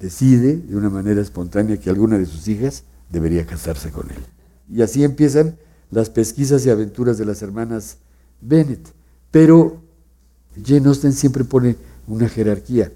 decide 0.01 0.58
de 0.58 0.75
una 0.75 0.89
manera 0.89 1.22
espontánea 1.22 1.77
que 1.77 1.89
alguna 1.89 2.17
de 2.17 2.25
sus 2.25 2.48
hijas 2.48 2.84
debería 3.10 3.46
casarse 3.46 3.91
con 3.91 4.10
él. 4.10 4.24
Y 4.70 4.81
así 4.81 5.03
empiezan 5.03 5.58
las 5.91 6.10
pesquisas 6.10 6.65
y 6.65 6.70
aventuras 6.70 7.17
de 7.17 7.25
las 7.25 7.41
hermanas 7.41 7.98
Bennett. 8.41 8.93
Pero 9.29 9.81
Jane 10.65 10.88
Austen 10.88 11.13
siempre 11.13 11.43
pone 11.43 11.75
una 12.08 12.27
jerarquía, 12.27 12.91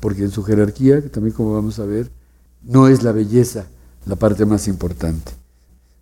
porque 0.00 0.22
en 0.22 0.30
su 0.30 0.42
jerarquía, 0.42 1.06
también 1.10 1.34
como 1.34 1.54
vamos 1.54 1.78
a 1.78 1.84
ver, 1.84 2.10
no 2.62 2.88
es 2.88 3.02
la 3.02 3.12
belleza 3.12 3.66
la 4.06 4.16
parte 4.16 4.46
más 4.46 4.66
importante. 4.68 5.32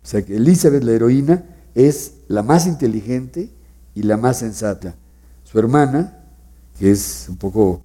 O 0.03 0.07
sea 0.07 0.23
que 0.23 0.37
Elizabeth, 0.37 0.83
la 0.83 0.91
heroína, 0.93 1.43
es 1.73 2.13
la 2.27 2.43
más 2.43 2.67
inteligente 2.67 3.49
y 3.93 4.03
la 4.03 4.17
más 4.17 4.39
sensata. 4.39 4.95
Su 5.43 5.59
hermana, 5.59 6.23
que 6.79 6.91
es 6.91 7.25
un 7.27 7.37
poco 7.37 7.83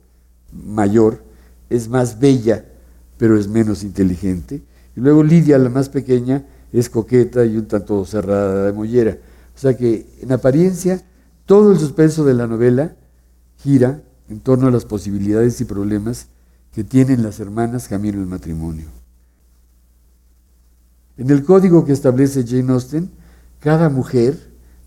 mayor, 0.52 1.22
es 1.70 1.88
más 1.88 2.18
bella, 2.18 2.66
pero 3.16 3.38
es 3.38 3.48
menos 3.48 3.82
inteligente. 3.82 4.62
Y 4.96 5.00
luego 5.00 5.22
Lidia, 5.22 5.56
la 5.58 5.70
más 5.70 5.88
pequeña, 5.88 6.44
es 6.72 6.90
coqueta 6.90 7.44
y 7.44 7.56
un 7.56 7.66
tanto 7.66 8.04
cerrada 8.04 8.66
de 8.66 8.72
mollera. 8.72 9.18
O 9.54 9.58
sea 9.58 9.76
que 9.76 10.06
en 10.20 10.32
apariencia 10.32 11.02
todo 11.46 11.72
el 11.72 11.78
suspenso 11.78 12.24
de 12.24 12.34
la 12.34 12.46
novela 12.46 12.96
gira 13.58 14.02
en 14.28 14.40
torno 14.40 14.68
a 14.68 14.70
las 14.70 14.84
posibilidades 14.84 15.60
y 15.60 15.64
problemas 15.64 16.28
que 16.72 16.84
tienen 16.84 17.22
las 17.22 17.40
hermanas 17.40 17.88
camino 17.88 18.20
al 18.20 18.26
matrimonio. 18.26 18.86
En 21.16 21.30
el 21.30 21.44
código 21.44 21.84
que 21.84 21.92
establece 21.92 22.46
Jane 22.46 22.72
Austen, 22.72 23.10
cada 23.58 23.88
mujer 23.88 24.38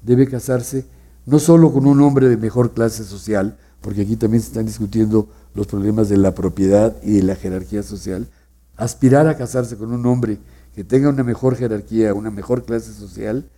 debe 0.01 0.27
casarse 0.27 0.85
no 1.25 1.39
solo 1.39 1.71
con 1.71 1.85
un 1.85 2.01
hombre 2.01 2.27
de 2.27 2.37
mejor 2.37 2.73
clase 2.73 3.03
social, 3.03 3.57
porque 3.81 4.01
aquí 4.01 4.15
también 4.15 4.41
se 4.41 4.47
están 4.47 4.65
discutiendo 4.65 5.29
los 5.53 5.67
problemas 5.67 6.09
de 6.09 6.17
la 6.17 6.33
propiedad 6.33 6.95
y 7.03 7.17
de 7.17 7.23
la 7.23 7.35
jerarquía 7.35 7.83
social, 7.83 8.27
aspirar 8.75 9.27
a 9.27 9.37
casarse 9.37 9.77
con 9.77 9.93
un 9.93 10.05
hombre 10.05 10.39
que 10.75 10.83
tenga 10.83 11.09
una 11.09 11.23
mejor 11.23 11.55
jerarquía, 11.55 12.13
una 12.13 12.31
mejor 12.31 12.63
clase 12.63 12.91
social 12.93 13.49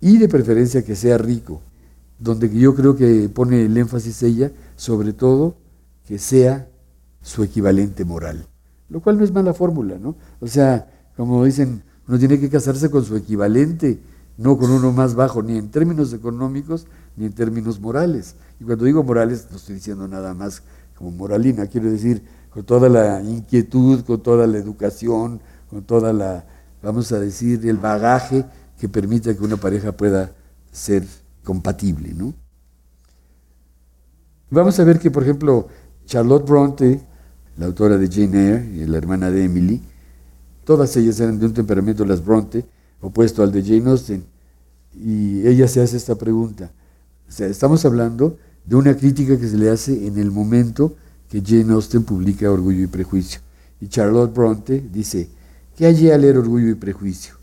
y 0.00 0.18
de 0.18 0.28
preferencia 0.28 0.84
que 0.84 0.94
sea 0.94 1.18
rico, 1.18 1.62
donde 2.18 2.50
yo 2.50 2.74
creo 2.74 2.96
que 2.96 3.28
pone 3.28 3.62
el 3.62 3.76
énfasis 3.76 4.22
ella, 4.22 4.52
sobre 4.76 5.12
todo 5.12 5.56
que 6.06 6.18
sea 6.18 6.68
su 7.22 7.42
equivalente 7.42 8.04
moral, 8.04 8.46
lo 8.88 9.00
cual 9.00 9.18
no 9.18 9.24
es 9.24 9.32
mala 9.32 9.54
fórmula, 9.54 9.98
¿no? 9.98 10.16
O 10.40 10.46
sea, 10.46 10.90
como 11.16 11.44
dicen, 11.44 11.82
uno 12.06 12.18
tiene 12.18 12.38
que 12.38 12.48
casarse 12.48 12.90
con 12.90 13.04
su 13.04 13.16
equivalente, 13.16 13.98
no 14.36 14.56
con 14.56 14.70
uno 14.70 14.92
más 14.92 15.14
bajo, 15.14 15.42
ni 15.42 15.58
en 15.58 15.70
términos 15.70 16.12
económicos, 16.12 16.86
ni 17.16 17.26
en 17.26 17.32
términos 17.32 17.80
morales. 17.80 18.36
Y 18.60 18.64
cuando 18.64 18.84
digo 18.84 19.02
morales, 19.02 19.48
no 19.50 19.56
estoy 19.56 19.74
diciendo 19.74 20.06
nada 20.06 20.32
más 20.32 20.62
como 20.98 21.12
moralina, 21.12 21.68
quiero 21.68 21.88
decir 21.88 22.22
con 22.50 22.64
toda 22.64 22.88
la 22.88 23.22
inquietud, 23.22 24.04
con 24.04 24.20
toda 24.20 24.48
la 24.48 24.58
educación, 24.58 25.40
con 25.70 25.84
toda 25.84 26.12
la, 26.12 26.44
vamos 26.82 27.12
a 27.12 27.20
decir, 27.20 27.64
el 27.68 27.76
bagaje 27.76 28.44
que 28.80 28.88
permita 28.88 29.32
que 29.32 29.44
una 29.44 29.56
pareja 29.56 29.92
pueda 29.92 30.32
ser 30.72 31.06
compatible. 31.44 32.12
¿no? 32.14 32.34
Vamos 34.50 34.80
a 34.80 34.84
ver 34.84 34.98
que, 34.98 35.08
por 35.10 35.22
ejemplo, 35.22 35.68
Charlotte 36.04 36.44
Bronte, 36.44 37.00
la 37.56 37.66
autora 37.66 37.96
de 37.96 38.08
Jane 38.08 38.48
Eyre 38.48 38.70
y 38.74 38.86
la 38.86 38.98
hermana 38.98 39.30
de 39.30 39.44
Emily, 39.44 39.80
todas 40.64 40.96
ellas 40.96 41.20
eran 41.20 41.38
de 41.38 41.46
un 41.46 41.54
temperamento, 41.54 42.04
las 42.04 42.24
Bronte, 42.24 42.66
opuesto 43.00 43.44
al 43.44 43.52
de 43.52 43.62
Jane 43.62 43.88
Austen. 43.88 44.24
Y 44.94 45.46
ella 45.46 45.68
se 45.68 45.80
hace 45.80 45.96
esta 45.96 46.16
pregunta. 46.16 46.72
O 47.28 47.30
sea, 47.30 47.46
estamos 47.46 47.84
hablando 47.84 48.36
de 48.68 48.76
una 48.76 48.94
crítica 48.94 49.38
que 49.38 49.48
se 49.48 49.56
le 49.56 49.70
hace 49.70 50.06
en 50.06 50.18
el 50.18 50.30
momento 50.30 50.94
que 51.30 51.40
Jane 51.40 51.72
Austen 51.72 52.04
publica 52.04 52.50
Orgullo 52.50 52.82
y 52.82 52.86
Prejuicio. 52.86 53.40
Y 53.80 53.88
Charlotte 53.88 54.34
Bronte 54.34 54.84
dice, 54.92 55.30
¿qué 55.74 55.86
allí 55.86 56.10
a 56.10 56.18
leer 56.18 56.36
Orgullo 56.36 56.68
y 56.68 56.74
Prejuicio? 56.74 57.36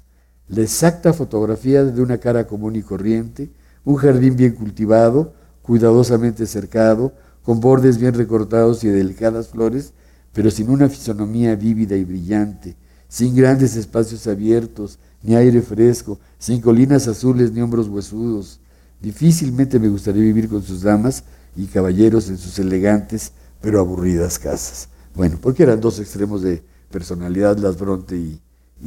La 0.50 0.62
exacta 0.62 1.13
fotografía 1.13 1.84
de 1.84 2.00
una 2.00 2.20
cara 2.20 2.46
común 2.46 2.75
y 2.75 2.84
corriente, 2.84 3.50
un 3.84 3.96
jardín 3.96 4.36
bien 4.36 4.53
cultivado, 4.53 5.34
cuidadosamente 5.63 6.46
cercado, 6.46 7.12
con 7.41 7.60
bordes 7.60 7.98
bien 7.98 8.13
recortados 8.13 8.84
y 8.84 8.89
delicadas 8.89 9.48
flores, 9.48 9.94
pero 10.32 10.51
sin 10.51 10.70
una 10.70 10.89
fisonomía 10.89 11.55
vívida 11.55 11.96
y 11.96 12.05
brillante, 12.05 12.75
sin 13.08 13.36
grandes 13.36 13.75
espacios 13.75 14.27
abiertos, 14.27 15.00
ni 15.24 15.36
aire 15.36 15.63
fresco, 15.63 16.20
sin 16.38 16.62
colinas 16.62 17.08
azules 17.08 17.51
ni 17.51 17.62
hombros 17.62 17.88
huesudos, 17.88 18.60
Difícilmente 19.05 19.77
me 19.77 19.88
gustaría 19.88 20.24
vivir 20.24 20.50
con 20.50 20.63
sus 20.63 20.81
damas 20.81 21.25
y 21.55 21.67
caballeros 21.67 22.27
en 22.29 22.39
sus 22.39 22.57
elegantes 22.57 23.33
pero 23.62 23.79
aburridas 23.79 24.39
casas. 24.39 24.89
Bueno, 25.13 25.38
porque 25.39 25.62
eran 25.62 25.79
dos 25.79 26.00
extremos 26.00 26.41
de 26.41 26.63
personalidad, 26.89 27.55
las 27.59 27.77
Bronte 27.77 28.17
y, 28.17 28.41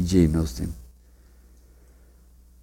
Jane 0.04 0.37
Austen. 0.37 0.70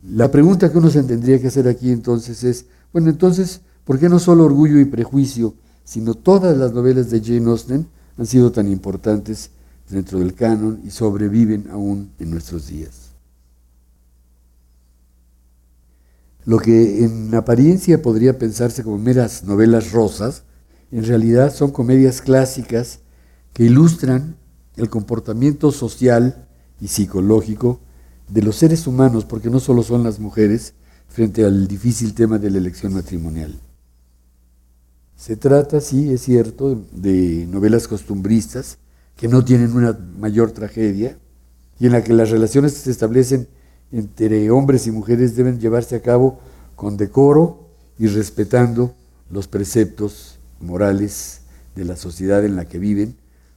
La 0.03 0.29
pregunta 0.29 0.69
que 0.69 0.77
uno 0.77 0.89
se 0.89 1.01
tendría 1.03 1.39
que 1.39 1.47
hacer 1.47 1.69
aquí 1.69 1.91
entonces 1.91 2.43
es, 2.43 2.65
bueno, 2.91 3.09
entonces, 3.09 3.61
¿por 3.85 3.99
qué 3.99 4.09
no 4.09 4.19
solo 4.19 4.43
Orgullo 4.43 4.77
y 4.77 4.83
Prejuicio, 4.83 5.53
sino 5.85 6.13
todas 6.13 6.57
las 6.57 6.73
novelas 6.73 7.09
de 7.09 7.21
Jane 7.21 7.49
Austen 7.49 7.87
han 8.17 8.25
sido 8.25 8.51
tan 8.51 8.69
importantes 8.69 9.51
dentro 9.89 10.19
del 10.19 10.33
canon 10.33 10.81
y 10.83 10.91
sobreviven 10.91 11.69
aún 11.71 12.11
en 12.19 12.31
nuestros 12.31 12.67
días? 12.67 13.04
Lo 16.45 16.59
que 16.59 17.03
en 17.03 17.33
apariencia 17.33 18.01
podría 18.01 18.37
pensarse 18.37 18.83
como 18.83 18.99
meras 18.99 19.43
novelas 19.43 19.91
rosas, 19.91 20.43
en 20.91 21.03
realidad 21.03 21.53
son 21.53 21.71
comedias 21.71 22.21
clásicas 22.21 22.99
que 23.53 23.63
ilustran 23.63 24.37
el 24.77 24.89
comportamiento 24.89 25.71
social 25.71 26.47
y 26.79 26.87
psicológico 26.87 27.79
de 28.29 28.43
los 28.43 28.57
seres 28.57 28.85
humanos, 28.85 29.25
porque 29.25 29.49
no 29.49 29.59
solo 29.59 29.81
son 29.81 30.03
las 30.03 30.19
mujeres, 30.19 30.73
frente 31.07 31.45
al 31.45 31.67
difícil 31.67 32.13
tema 32.13 32.37
de 32.37 32.51
la 32.51 32.57
elección 32.57 32.93
matrimonial. 32.93 33.59
Se 35.15 35.37
trata, 35.37 35.79
sí, 35.79 36.11
es 36.11 36.21
cierto, 36.21 36.85
de 36.91 37.47
novelas 37.49 37.87
costumbristas 37.87 38.77
que 39.15 39.27
no 39.27 39.45
tienen 39.45 39.75
una 39.75 39.97
mayor 40.19 40.51
tragedia 40.51 41.17
y 41.79 41.85
en 41.85 41.93
la 41.93 42.03
que 42.03 42.13
las 42.13 42.29
relaciones 42.29 42.73
se 42.73 42.91
establecen 42.91 43.47
entre 43.91 44.49
hombres 44.51 44.87
y 44.87 44.91
mujeres 44.91 45.35
deben 45.35 45.59
llevarse 45.59 45.95
a 45.95 46.01
cabo 46.01 46.39
con 46.75 46.97
decoro 46.97 47.69
y 47.97 48.07
respetando 48.07 48.93
los 49.29 49.47
preceptos 49.47 50.39
morales 50.59 51.41
de 51.75 51.85
la 51.85 51.95
sociedad 51.95 52.43
en 52.45 52.55
la 52.55 52.65
que 52.65 52.79
viven, 52.79 53.15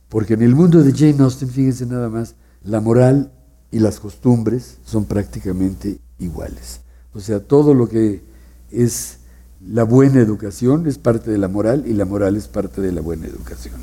porque 0.08 0.34
en 0.34 0.42
el 0.42 0.54
mundo 0.54 0.82
de 0.82 0.92
Jane 0.92 1.22
Austen, 1.22 1.48
fíjense 1.48 1.86
nada 1.86 2.08
más, 2.08 2.34
la 2.62 2.80
moral 2.80 3.32
y 3.70 3.78
las 3.78 4.00
costumbres 4.00 4.78
son 4.84 5.04
prácticamente 5.04 6.00
iguales. 6.18 6.80
O 7.12 7.20
sea, 7.20 7.40
todo 7.40 7.74
lo 7.74 7.88
que 7.88 8.22
es 8.70 9.18
la 9.66 9.84
buena 9.84 10.20
educación 10.20 10.86
es 10.86 10.98
parte 10.98 11.30
de 11.30 11.38
la 11.38 11.48
moral 11.48 11.84
y 11.86 11.92
la 11.92 12.04
moral 12.04 12.36
es 12.36 12.48
parte 12.48 12.80
de 12.80 12.92
la 12.92 13.00
buena 13.00 13.26
educación. 13.26 13.76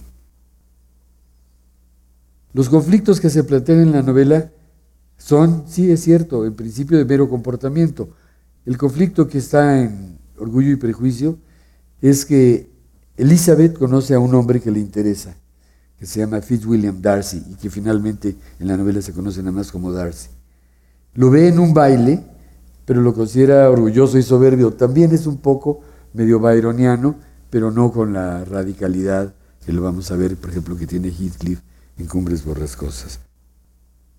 Los 2.54 2.70
conflictos 2.70 3.20
que 3.20 3.30
se 3.30 3.44
plantean 3.44 3.80
en 3.80 3.92
la 3.92 4.02
novela 4.02 4.52
son, 5.18 5.64
sí 5.68 5.92
es 5.92 6.02
cierto, 6.02 6.46
en 6.46 6.54
principio 6.54 6.98
de 6.98 7.06
mero 7.06 7.30
comportamiento. 7.30 8.10
El 8.66 8.78
conflicto 8.78 9.28
que 9.28 9.38
está 9.38 9.82
en 9.82 10.18
Orgullo 10.38 10.72
y 10.72 10.76
Prejuicio 10.76 11.38
es 12.02 12.26
que 12.26 12.70
Elizabeth 13.18 13.78
conoce 13.78 14.14
a 14.14 14.20
un 14.20 14.34
hombre 14.36 14.60
que 14.60 14.72
le 14.72 14.80
interesa, 14.80 15.36
que 15.98 16.06
se 16.06 16.20
llama 16.20 16.42
Fitzwilliam 16.42 17.02
Darcy 17.02 17.42
y 17.50 17.56
que 17.56 17.70
finalmente 17.70 18.36
en 18.60 18.68
la 18.68 18.78
novela 18.78 19.02
se 19.02 19.14
conoce 19.14 19.40
nada 19.40 19.54
más 19.54 19.72
como 19.72 19.92
Darcy. 19.92 20.30
Lo 21.14 21.30
ve 21.30 21.48
en 21.48 21.60
un 21.60 21.74
baile 21.74 22.24
pero 22.86 23.02
lo 23.02 23.14
considera 23.14 23.70
orgulloso 23.70 24.18
y 24.18 24.24
soberbio. 24.24 24.72
También 24.72 25.12
es 25.12 25.26
un 25.26 25.38
poco 25.38 25.82
medio 26.14 26.40
byroniano, 26.40 27.16
pero 27.50 27.72
no 27.72 27.92
con 27.92 28.14
la 28.14 28.46
radicalidad 28.46 29.34
que 29.66 29.74
lo 29.74 29.82
vamos 29.82 30.12
a 30.12 30.16
ver, 30.16 30.38
por 30.38 30.52
ejemplo, 30.52 30.78
que 30.78 30.86
tiene 30.86 31.10
Heathcliff 31.10 31.62
en 31.98 32.06
Cumbres 32.06 32.46
Borrascosas. 32.46 33.25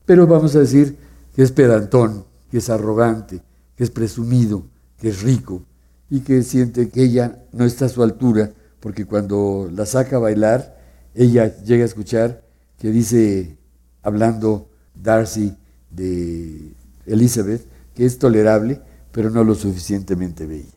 Pero 0.07 0.27
vamos 0.27 0.57
a 0.57 0.61
decir 0.61 0.97
que 1.35 1.43
es 1.43 1.53
pedantón, 1.53 2.25
que 2.51 2.59
es 2.59 2.71
arrogante, 2.71 3.43
que 3.77 3.85
es 3.85 3.91
presumido, 3.91 4.65
que 4.99 5.11
es 5.11 5.23
rico 5.23 5.63
y 6.09 6.21
que 6.21 6.43
siente 6.43 6.89
que 6.89 7.03
ella 7.03 7.45
no 7.53 7.65
está 7.65 7.87
a 7.87 7.91
su 7.91 8.03
altura, 8.03 8.53
porque 8.81 9.05
cuando 9.05 9.69
la 9.71 9.85
saca 9.85 10.17
a 10.17 10.21
bailar, 10.21 10.79
ella 11.15 11.61
llega 11.63 11.83
a 11.83 11.87
escuchar 11.87 12.45
que 12.79 12.91
dice, 12.91 13.57
hablando 14.03 14.71
Darcy 14.95 15.57
de 15.91 16.73
Elizabeth, 17.07 17.67
que 17.95 18.07
es 18.07 18.19
tolerable, 18.19 18.81
pero 19.13 19.31
no 19.31 19.43
lo 19.45 19.55
suficientemente 19.55 20.47
bella. 20.47 20.77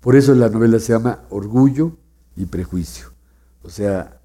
Por 0.00 0.16
eso 0.16 0.34
la 0.34 0.48
novela 0.48 0.78
se 0.78 0.92
llama 0.92 1.24
Orgullo 1.30 1.96
y 2.36 2.46
Prejuicio. 2.46 3.08
O 3.62 3.70
sea, 3.70 4.20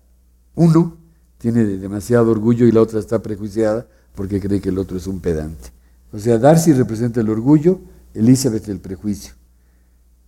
uno 0.55 0.97
tiene 1.37 1.63
demasiado 1.65 2.31
orgullo 2.31 2.65
y 2.65 2.71
la 2.71 2.81
otra 2.81 2.99
está 2.99 3.21
prejuiciada 3.21 3.87
porque 4.15 4.39
cree 4.39 4.61
que 4.61 4.69
el 4.69 4.77
otro 4.77 4.97
es 4.97 5.07
un 5.07 5.19
pedante. 5.19 5.69
O 6.11 6.19
sea, 6.19 6.37
Darcy 6.37 6.73
representa 6.73 7.21
el 7.21 7.29
orgullo, 7.29 7.79
Elizabeth 8.13 8.67
el 8.69 8.79
prejuicio. 8.79 9.33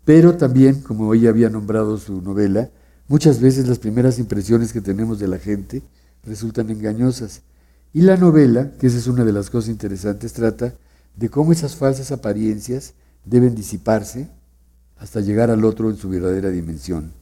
Pero 0.03 0.35
también, 0.37 0.81
como 0.81 1.13
ella 1.13 1.29
había 1.29 1.49
nombrado 1.49 1.97
su 1.97 2.21
novela, 2.21 2.69
muchas 3.07 3.39
veces 3.39 3.67
las 3.67 3.79
primeras 3.79 4.19
impresiones 4.19 4.73
que 4.73 4.81
tenemos 4.81 5.19
de 5.19 5.27
la 5.27 5.39
gente 5.39 5.83
resultan 6.23 6.69
engañosas. 6.69 7.41
Y 7.93 8.01
la 8.01 8.17
novela, 8.17 8.71
que 8.79 8.87
esa 8.87 8.97
es 8.97 9.07
una 9.07 9.23
de 9.23 9.33
las 9.33 9.49
cosas 9.49 9.69
interesantes, 9.69 10.33
trata 10.33 10.73
de 11.15 11.29
cómo 11.29 11.51
esas 11.51 11.75
falsas 11.75 12.11
apariencias 12.11 12.93
deben 13.23 13.55
disiparse 13.55 14.29
hasta 14.97 15.21
llegar 15.21 15.49
al 15.49 15.63
otro 15.65 15.89
en 15.89 15.97
su 15.97 16.09
verdadera 16.09 16.49
dimensión. 16.49 17.13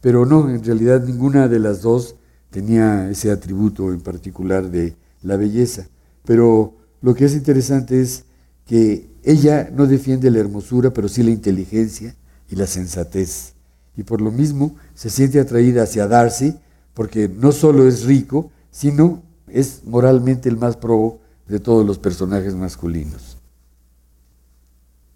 Pero 0.00 0.26
no, 0.26 0.50
en 0.50 0.62
realidad 0.62 1.02
ninguna 1.04 1.48
de 1.48 1.58
las 1.58 1.82
dos 1.82 2.16
tenía 2.50 3.10
ese 3.10 3.30
atributo 3.30 3.92
en 3.92 4.00
particular 4.00 4.70
de 4.70 4.94
la 5.24 5.36
belleza. 5.36 5.88
Pero 6.24 6.76
lo 7.02 7.14
que 7.14 7.24
es 7.24 7.34
interesante 7.34 8.00
es 8.00 8.24
que 8.66 9.10
ella 9.24 9.70
no 9.74 9.86
defiende 9.86 10.30
la 10.30 10.38
hermosura, 10.38 10.92
pero 10.92 11.08
sí 11.08 11.22
la 11.22 11.30
inteligencia 11.30 12.14
y 12.48 12.56
la 12.56 12.66
sensatez. 12.66 13.54
Y 13.96 14.04
por 14.04 14.20
lo 14.20 14.30
mismo 14.30 14.76
se 14.94 15.10
siente 15.10 15.40
atraída 15.40 15.82
hacia 15.82 16.06
Darcy, 16.06 16.56
porque 16.92 17.28
no 17.28 17.50
solo 17.52 17.88
es 17.88 18.04
rico, 18.04 18.50
sino 18.70 19.22
es 19.48 19.82
moralmente 19.84 20.48
el 20.48 20.56
más 20.56 20.76
probo 20.76 21.20
de 21.48 21.58
todos 21.58 21.84
los 21.86 21.98
personajes 21.98 22.54
masculinos. 22.54 23.38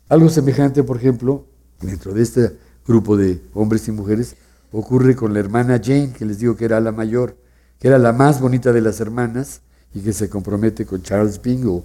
Algo 0.09 0.29
semejante, 0.31 0.83
por 0.83 0.97
ejemplo, 0.97 1.47
dentro 1.81 2.15
de 2.15 2.23
este 2.23 2.57
grupo 2.87 3.17
de 3.17 3.43
hombres 3.53 3.87
y 3.89 3.93
mujeres, 3.93 4.37
ocurre 4.73 5.15
con 5.17 5.35
la 5.35 5.41
hermana 5.41 5.81
Jane, 5.83 6.13
que 6.17 6.25
les 6.25 6.39
digo 6.39 6.57
que 6.57 6.65
era 6.65 6.81
la 6.81 6.93
mayor, 6.93 7.37
que 7.79 7.89
era 7.89 7.99
la 7.99 8.13
más 8.13 8.41
bonita 8.41 8.73
de 8.73 8.81
las 8.81 9.01
hermanas 9.01 9.61
y 9.95 10.01
que 10.01 10.13
se 10.13 10.29
compromete 10.29 10.87
con 10.87 11.03
Charles 11.03 11.41
Bingle. 11.41 11.85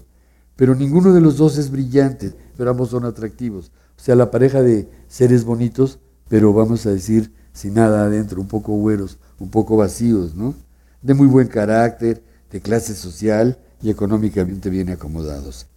Pero 0.56 0.76
ninguno 0.76 1.13
de 1.13 1.22
los 1.22 1.38
dos 1.38 1.58
es 1.58 1.72
brillante, 1.72 2.34
pero 2.58 2.72
ambos 2.72 2.89
son 2.89 3.06
atractivos. 3.06 3.72
O 3.98 4.02
sea, 4.02 4.16
la 4.16 4.32
pareja 4.32 4.62
de 4.62 4.89
seres 5.08 5.44
bonitos, 5.44 6.00
pero 6.30 6.54
vamos 6.54 6.86
a 6.86 6.92
decir 6.92 7.32
sin 7.54 7.76
nada 7.76 8.06
adentro, 8.06 8.42
un 8.42 8.48
poco 8.48 8.74
güeros, 8.74 9.20
un 9.39 9.50
poco 9.50 9.78
vacíos, 9.78 10.36
¿no? 10.36 10.56
De 11.02 11.13
muy 11.13 11.28
buen 11.28 11.48
carácter, 11.48 12.24
de 12.52 12.62
clase 12.62 12.96
social 12.96 13.60
y 13.82 13.89
económicamente 13.89 14.70
bien 14.70 14.89
acomodados. 14.89 15.68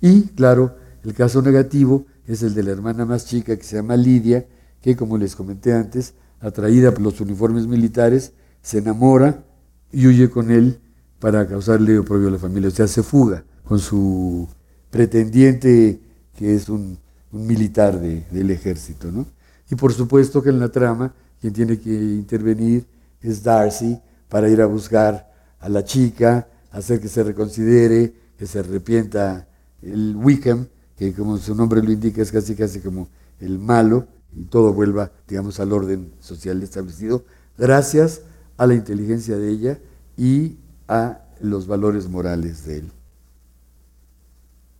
Y, 0.00 0.22
claro, 0.28 0.76
el 1.04 1.14
caso 1.14 1.42
negativo 1.42 2.06
es 2.26 2.42
el 2.42 2.54
de 2.54 2.62
la 2.64 2.72
hermana 2.72 3.04
más 3.06 3.26
chica 3.26 3.56
que 3.56 3.64
se 3.64 3.76
llama 3.76 3.96
Lidia, 3.96 4.46
que, 4.80 4.96
como 4.96 5.16
les 5.16 5.36
comenté 5.36 5.72
antes, 5.72 6.14
atraída 6.40 6.90
por 6.90 7.02
los 7.02 7.20
uniformes 7.20 7.66
militares, 7.66 8.32
se 8.62 8.78
enamora 8.78 9.44
y 9.92 10.06
huye 10.06 10.28
con 10.28 10.50
él 10.50 10.80
para 11.22 11.46
causarle 11.46 12.00
oprobio 12.00 12.26
a 12.26 12.32
la 12.32 12.38
familia. 12.38 12.68
O 12.68 12.72
sea, 12.72 12.88
se 12.88 13.04
fuga 13.04 13.44
con 13.62 13.78
su 13.78 14.48
pretendiente, 14.90 16.00
que 16.36 16.52
es 16.56 16.68
un, 16.68 16.98
militar 17.30 17.98
del 17.98 18.50
ejército. 18.50 19.10
¿no? 19.10 19.24
Y 19.70 19.76
por 19.76 19.92
supuesto 19.94 20.42
que 20.42 20.50
en 20.50 20.58
la 20.58 20.68
trama, 20.68 21.14
quien 21.40 21.52
tiene 21.52 21.78
que 21.78 21.90
intervenir 21.90 22.84
es 23.22 23.42
Darcy 23.42 23.98
para 24.28 24.50
ir 24.50 24.60
a 24.60 24.66
buscar 24.66 25.32
a 25.60 25.68
la 25.68 25.84
chica, 25.84 26.48
hacer 26.72 27.00
que 27.00 27.08
se 27.08 27.22
reconsidere, 27.22 28.12
que 28.36 28.46
se 28.46 28.58
arrepienta 28.58 29.46
el 29.80 30.16
Wickham, 30.16 30.66
que 30.98 31.14
como 31.14 31.38
su 31.38 31.54
nombre 31.54 31.82
lo 31.82 31.92
indica 31.92 32.20
es 32.20 32.32
casi 32.32 32.56
casi 32.56 32.80
como 32.80 33.08
el 33.40 33.60
malo, 33.60 34.08
y 34.34 34.44
todo 34.46 34.72
vuelva, 34.72 35.12
digamos, 35.28 35.60
al 35.60 35.72
orden 35.72 36.12
social 36.18 36.62
establecido, 36.62 37.24
gracias 37.56 38.22
a 38.56 38.66
la 38.66 38.74
inteligencia 38.74 39.36
de 39.38 39.48
ella 39.48 39.78
y 40.16 40.56
a 40.92 41.24
los 41.40 41.66
valores 41.66 42.08
morales 42.08 42.64
de 42.66 42.78
él. 42.78 42.92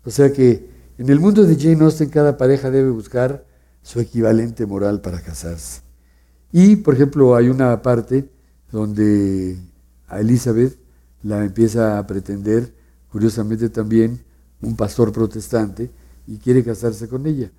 O 0.04 0.10
sea 0.10 0.32
que 0.32 0.70
en 0.98 1.08
el 1.08 1.20
mundo 1.20 1.44
de 1.44 1.56
Jane 1.56 1.84
Austen 1.84 2.10
cada 2.10 2.36
pareja 2.36 2.70
debe 2.70 2.90
buscar 2.90 3.44
su 3.82 3.98
equivalente 4.00 4.66
moral 4.66 5.00
para 5.00 5.20
casarse. 5.20 5.80
Y, 6.52 6.76
por 6.76 6.94
ejemplo, 6.94 7.34
hay 7.34 7.48
una 7.48 7.80
parte 7.82 8.28
donde 8.70 9.58
a 10.06 10.20
Elizabeth 10.20 10.78
la 11.22 11.44
empieza 11.44 11.98
a 11.98 12.06
pretender, 12.06 12.74
curiosamente 13.10 13.70
también, 13.70 14.22
un 14.60 14.76
pastor 14.76 15.12
protestante 15.12 15.90
y 16.26 16.36
quiere 16.36 16.62
casarse 16.62 17.08
con 17.08 17.26
ella. 17.26 17.50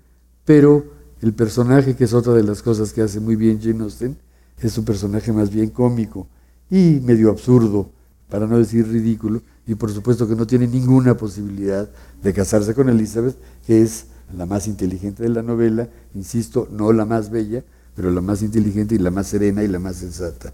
Pero 0.44 0.84
el 1.20 1.34
personaje, 1.34 1.96
que 1.96 2.04
es 2.04 2.14
otra 2.14 2.34
de 2.34 2.44
las 2.44 2.62
cosas 2.62 2.92
que 2.92 3.02
hace 3.02 3.20
muy 3.20 3.36
bien 3.36 3.60
Jane 3.60 3.82
Austen, 3.82 4.16
es 4.60 4.78
un 4.78 4.84
personaje 4.84 5.32
más 5.32 5.50
bien 5.50 5.70
cómico 5.70 6.28
y 6.70 7.00
medio 7.02 7.30
absurdo, 7.30 7.90
para 8.34 8.48
no 8.48 8.58
decir 8.58 8.88
ridículo, 8.88 9.42
y 9.64 9.76
por 9.76 9.92
supuesto 9.92 10.26
que 10.26 10.34
no 10.34 10.44
tiene 10.44 10.66
ninguna 10.66 11.16
posibilidad 11.16 11.88
de 12.20 12.32
casarse 12.32 12.74
con 12.74 12.88
Elizabeth, 12.88 13.36
que 13.64 13.80
es 13.80 14.06
la 14.36 14.44
más 14.44 14.66
inteligente 14.66 15.22
de 15.22 15.28
la 15.28 15.40
novela, 15.40 15.88
insisto, 16.16 16.66
no 16.72 16.92
la 16.92 17.04
más 17.04 17.30
bella, 17.30 17.62
pero 17.94 18.10
la 18.10 18.20
más 18.20 18.42
inteligente 18.42 18.96
y 18.96 18.98
la 18.98 19.12
más 19.12 19.28
serena 19.28 19.62
y 19.62 19.68
la 19.68 19.78
más 19.78 19.94
sensata. 19.98 20.52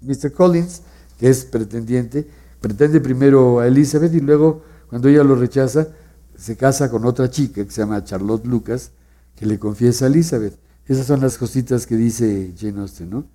Mr. 0.00 0.30
Collins 0.30 0.82
que 1.18 1.28
es 1.28 1.44
pretendiente, 1.44 2.24
pretende 2.60 3.00
primero 3.00 3.58
a 3.58 3.66
Elizabeth 3.66 4.14
y 4.14 4.20
luego, 4.20 4.62
cuando 4.88 5.08
ella 5.08 5.24
lo 5.24 5.34
rechaza, 5.34 5.88
se 6.38 6.56
casa 6.56 6.88
con 6.88 7.04
otra 7.04 7.28
chica 7.30 7.64
que 7.64 7.70
se 7.72 7.80
llama 7.80 8.04
Charlotte 8.04 8.46
Lucas, 8.46 8.92
que 9.34 9.44
le 9.44 9.58
confiesa 9.58 10.04
a 10.04 10.08
Elizabeth. 10.08 10.56
Esas 10.86 11.08
son 11.08 11.20
las 11.20 11.36
cositas 11.36 11.84
que 11.84 11.96
dice 11.96 12.54
Jane 12.56 12.80
Austen, 12.80 13.10
¿no? 13.10 13.33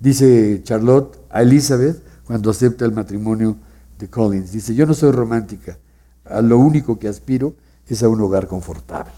Dice 0.00 0.62
Charlotte 0.64 1.18
a 1.28 1.42
Elizabeth 1.42 2.02
cuando 2.24 2.50
acepta 2.50 2.86
el 2.86 2.92
matrimonio 2.92 3.56
de 3.98 4.08
Collins. 4.08 4.52
Dice, 4.52 4.74
yo 4.74 4.86
no 4.86 4.94
soy 4.94 5.12
romántica, 5.12 5.78
lo 6.42 6.58
único 6.58 6.98
que 6.98 7.06
aspiro 7.06 7.54
es 7.86 8.02
a 8.02 8.08
un 8.08 8.20
hogar 8.20 8.48
confortable. 8.48 9.12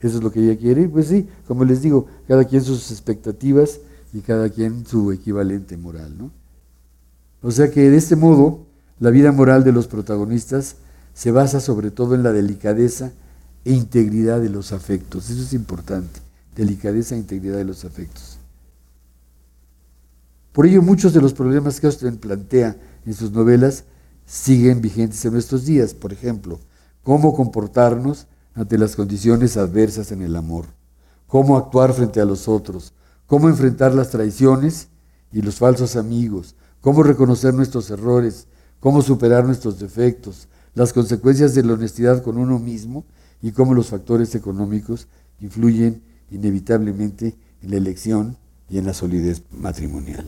Eso 0.00 0.18
es 0.18 0.22
lo 0.22 0.30
que 0.30 0.40
ella 0.40 0.58
quiere. 0.58 0.88
Pues 0.88 1.08
sí, 1.08 1.26
como 1.48 1.64
les 1.64 1.80
digo, 1.80 2.06
cada 2.28 2.44
quien 2.44 2.62
sus 2.62 2.90
expectativas 2.90 3.80
y 4.12 4.20
cada 4.20 4.50
quien 4.50 4.86
su 4.86 5.10
equivalente 5.10 5.76
moral. 5.76 6.16
¿no? 6.18 6.30
O 7.42 7.50
sea 7.50 7.70
que 7.70 7.90
de 7.90 7.96
este 7.96 8.16
modo, 8.16 8.66
la 9.00 9.10
vida 9.10 9.32
moral 9.32 9.64
de 9.64 9.72
los 9.72 9.86
protagonistas 9.86 10.76
se 11.14 11.30
basa 11.30 11.60
sobre 11.60 11.90
todo 11.90 12.14
en 12.14 12.22
la 12.22 12.32
delicadeza 12.32 13.12
e 13.64 13.72
integridad 13.72 14.40
de 14.40 14.50
los 14.50 14.72
afectos. 14.72 15.30
Eso 15.30 15.42
es 15.42 15.54
importante, 15.54 16.20
delicadeza 16.54 17.14
e 17.14 17.18
integridad 17.18 17.56
de 17.56 17.64
los 17.64 17.84
afectos. 17.84 18.35
Por 20.56 20.64
ello, 20.64 20.80
muchos 20.80 21.12
de 21.12 21.20
los 21.20 21.34
problemas 21.34 21.78
que 21.78 21.86
Austen 21.86 22.16
plantea 22.16 22.78
en 23.04 23.12
sus 23.12 23.30
novelas 23.30 23.84
siguen 24.24 24.80
vigentes 24.80 25.22
en 25.26 25.34
nuestros 25.34 25.66
días. 25.66 25.92
Por 25.92 26.14
ejemplo, 26.14 26.58
cómo 27.02 27.34
comportarnos 27.34 28.26
ante 28.54 28.78
las 28.78 28.96
condiciones 28.96 29.58
adversas 29.58 30.12
en 30.12 30.22
el 30.22 30.34
amor, 30.34 30.64
cómo 31.26 31.58
actuar 31.58 31.92
frente 31.92 32.22
a 32.22 32.24
los 32.24 32.48
otros, 32.48 32.94
cómo 33.26 33.50
enfrentar 33.50 33.94
las 33.94 34.08
traiciones 34.08 34.88
y 35.30 35.42
los 35.42 35.56
falsos 35.56 35.94
amigos, 35.94 36.56
cómo 36.80 37.02
reconocer 37.02 37.52
nuestros 37.52 37.90
errores, 37.90 38.46
cómo 38.80 39.02
superar 39.02 39.44
nuestros 39.44 39.78
defectos, 39.78 40.48
las 40.72 40.94
consecuencias 40.94 41.54
de 41.54 41.64
la 41.64 41.74
honestidad 41.74 42.22
con 42.22 42.38
uno 42.38 42.58
mismo 42.58 43.04
y 43.42 43.52
cómo 43.52 43.74
los 43.74 43.88
factores 43.88 44.34
económicos 44.34 45.06
influyen 45.38 46.02
inevitablemente 46.30 47.36
en 47.60 47.70
la 47.72 47.76
elección 47.76 48.38
y 48.70 48.78
en 48.78 48.86
la 48.86 48.94
solidez 48.94 49.42
matrimonial. 49.50 50.24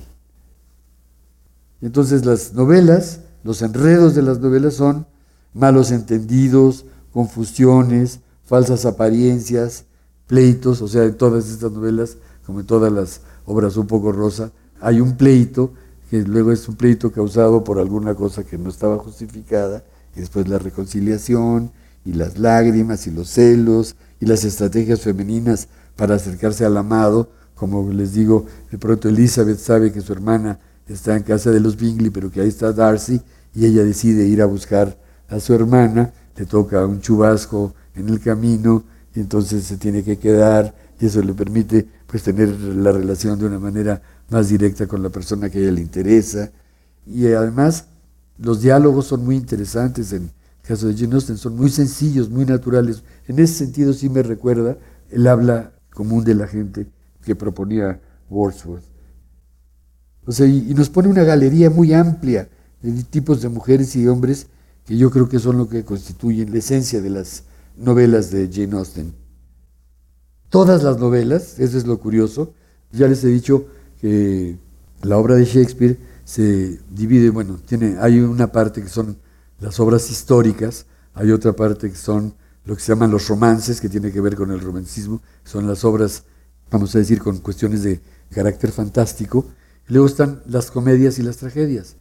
Entonces 1.80 2.24
las 2.24 2.54
novelas, 2.54 3.20
los 3.44 3.62
enredos 3.62 4.14
de 4.14 4.22
las 4.22 4.40
novelas 4.40 4.74
son 4.74 5.06
malos 5.54 5.90
entendidos, 5.90 6.86
confusiones, 7.12 8.20
falsas 8.44 8.84
apariencias, 8.84 9.84
pleitos, 10.26 10.82
o 10.82 10.88
sea, 10.88 11.04
en 11.04 11.16
todas 11.16 11.48
estas 11.48 11.72
novelas, 11.72 12.16
como 12.46 12.60
en 12.60 12.66
todas 12.66 12.92
las 12.92 13.20
obras 13.44 13.76
un 13.76 13.86
poco 13.86 14.12
rosa, 14.12 14.52
hay 14.80 15.00
un 15.00 15.16
pleito, 15.16 15.72
que 16.10 16.22
luego 16.22 16.52
es 16.52 16.68
un 16.68 16.76
pleito 16.76 17.12
causado 17.12 17.64
por 17.64 17.78
alguna 17.78 18.14
cosa 18.14 18.44
que 18.44 18.56
no 18.56 18.70
estaba 18.70 18.98
justificada, 18.98 19.84
y 20.16 20.20
después 20.20 20.48
la 20.48 20.58
reconciliación, 20.58 21.72
y 22.04 22.14
las 22.14 22.38
lágrimas, 22.38 23.06
y 23.06 23.10
los 23.10 23.28
celos, 23.28 23.96
y 24.20 24.26
las 24.26 24.44
estrategias 24.44 25.00
femeninas 25.00 25.68
para 25.96 26.14
acercarse 26.14 26.64
al 26.64 26.76
amado, 26.76 27.30
como 27.54 27.90
les 27.90 28.12
digo, 28.12 28.46
de 28.70 28.78
pronto 28.78 29.08
Elizabeth 29.08 29.58
sabe 29.58 29.92
que 29.92 30.00
su 30.00 30.12
hermana 30.12 30.60
está 30.88 31.16
en 31.16 31.22
casa 31.22 31.50
de 31.50 31.60
los 31.60 31.76
Bingley, 31.76 32.10
pero 32.10 32.30
que 32.30 32.40
ahí 32.40 32.48
está 32.48 32.72
Darcy, 32.72 33.20
y 33.54 33.66
ella 33.66 33.84
decide 33.84 34.26
ir 34.26 34.42
a 34.42 34.46
buscar 34.46 34.96
a 35.28 35.40
su 35.40 35.54
hermana, 35.54 36.12
le 36.36 36.46
toca 36.46 36.84
un 36.86 37.00
chubasco 37.00 37.74
en 37.94 38.08
el 38.08 38.20
camino 38.20 38.84
y 39.14 39.20
entonces 39.20 39.64
se 39.64 39.76
tiene 39.76 40.02
que 40.02 40.18
quedar 40.18 40.74
y 41.00 41.06
eso 41.06 41.22
le 41.22 41.34
permite 41.34 41.86
pues 42.06 42.22
tener 42.22 42.48
la 42.48 42.92
relación 42.92 43.38
de 43.38 43.46
una 43.46 43.58
manera 43.58 44.00
más 44.30 44.48
directa 44.48 44.86
con 44.86 45.02
la 45.02 45.10
persona 45.10 45.50
que 45.50 45.58
a 45.58 45.62
ella 45.62 45.72
le 45.72 45.80
interesa 45.80 46.50
y 47.06 47.26
además 47.26 47.86
los 48.38 48.62
diálogos 48.62 49.06
son 49.06 49.24
muy 49.24 49.36
interesantes 49.36 50.12
en 50.12 50.24
el 50.24 50.30
caso 50.62 50.86
de 50.86 50.94
Jane 50.96 51.14
Austen, 51.14 51.36
son 51.38 51.56
muy 51.56 51.70
sencillos, 51.70 52.28
muy 52.28 52.44
naturales. 52.44 53.02
En 53.26 53.38
ese 53.38 53.54
sentido 53.54 53.92
sí 53.92 54.08
me 54.08 54.22
recuerda 54.22 54.76
el 55.10 55.26
habla 55.26 55.72
común 55.92 56.24
de 56.24 56.34
la 56.34 56.46
gente 56.46 56.86
que 57.24 57.34
proponía 57.34 58.00
Wordsworth. 58.30 58.87
Y 60.28 60.74
nos 60.74 60.90
pone 60.90 61.08
una 61.08 61.24
galería 61.24 61.70
muy 61.70 61.94
amplia 61.94 62.48
de 62.82 63.02
tipos 63.04 63.40
de 63.40 63.48
mujeres 63.48 63.96
y 63.96 64.06
hombres 64.06 64.46
que 64.84 64.96
yo 64.96 65.10
creo 65.10 65.28
que 65.28 65.38
son 65.38 65.56
lo 65.56 65.68
que 65.68 65.84
constituyen 65.84 66.52
la 66.52 66.58
esencia 66.58 67.00
de 67.00 67.10
las 67.10 67.44
novelas 67.76 68.30
de 68.30 68.50
Jane 68.52 68.76
Austen. 68.76 69.14
Todas 70.50 70.82
las 70.82 70.98
novelas, 70.98 71.58
eso 71.58 71.78
es 71.78 71.86
lo 71.86 71.98
curioso, 71.98 72.52
ya 72.92 73.06
les 73.08 73.24
he 73.24 73.28
dicho 73.28 73.66
que 74.00 74.58
la 75.02 75.16
obra 75.18 75.34
de 75.34 75.44
Shakespeare 75.44 75.98
se 76.24 76.78
divide, 76.90 77.30
bueno, 77.30 77.58
tiene, 77.66 77.96
hay 77.98 78.20
una 78.20 78.52
parte 78.52 78.82
que 78.82 78.88
son 78.88 79.16
las 79.60 79.80
obras 79.80 80.10
históricas, 80.10 80.86
hay 81.14 81.30
otra 81.30 81.54
parte 81.54 81.90
que 81.90 81.96
son 81.96 82.34
lo 82.64 82.74
que 82.76 82.82
se 82.82 82.92
llaman 82.92 83.10
los 83.10 83.28
romances, 83.28 83.80
que 83.80 83.88
tiene 83.88 84.12
que 84.12 84.20
ver 84.20 84.36
con 84.36 84.50
el 84.50 84.60
romanticismo, 84.60 85.22
son 85.44 85.66
las 85.66 85.84
obras, 85.84 86.24
vamos 86.70 86.94
a 86.94 86.98
decir, 86.98 87.18
con 87.18 87.38
cuestiones 87.38 87.82
de 87.82 88.00
carácter 88.30 88.72
fantástico, 88.72 89.46
luego 89.88 90.06
están 90.06 90.42
las 90.46 90.70
comedias 90.70 91.18
y 91.18 91.22
las 91.22 91.38
tragedias. 91.38 91.96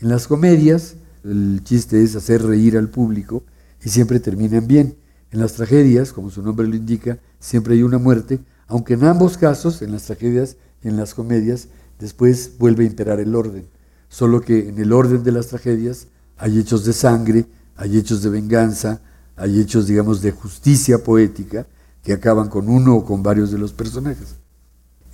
En 0.00 0.08
las 0.08 0.26
comedias, 0.28 0.94
el 1.24 1.60
chiste 1.64 2.02
es 2.02 2.14
hacer 2.16 2.42
reír 2.42 2.76
al 2.76 2.88
público 2.88 3.44
y 3.84 3.88
siempre 3.88 4.20
terminan 4.20 4.66
bien. 4.66 4.96
En 5.30 5.40
las 5.40 5.54
tragedias, 5.54 6.12
como 6.12 6.30
su 6.30 6.42
nombre 6.42 6.66
lo 6.66 6.76
indica, 6.76 7.18
siempre 7.38 7.74
hay 7.74 7.82
una 7.82 7.98
muerte, 7.98 8.40
aunque 8.66 8.94
en 8.94 9.04
ambos 9.04 9.36
casos, 9.36 9.82
en 9.82 9.92
las 9.92 10.04
tragedias 10.04 10.56
y 10.82 10.88
en 10.88 10.96
las 10.96 11.14
comedias, 11.14 11.68
después 11.98 12.52
vuelve 12.58 12.84
a 12.84 12.86
imperar 12.86 13.20
el 13.20 13.34
orden. 13.34 13.66
Solo 14.08 14.40
que 14.40 14.68
en 14.68 14.78
el 14.78 14.92
orden 14.92 15.22
de 15.22 15.32
las 15.32 15.48
tragedias 15.48 16.06
hay 16.36 16.58
hechos 16.58 16.84
de 16.84 16.92
sangre, 16.92 17.46
hay 17.76 17.98
hechos 17.98 18.22
de 18.22 18.30
venganza, 18.30 19.00
hay 19.36 19.60
hechos, 19.60 19.86
digamos, 19.86 20.22
de 20.22 20.32
justicia 20.32 21.02
poética 21.04 21.66
que 22.02 22.12
acaban 22.12 22.48
con 22.48 22.68
uno 22.68 22.96
o 22.96 23.04
con 23.04 23.22
varios 23.22 23.50
de 23.50 23.58
los 23.58 23.72
personajes. 23.72 24.36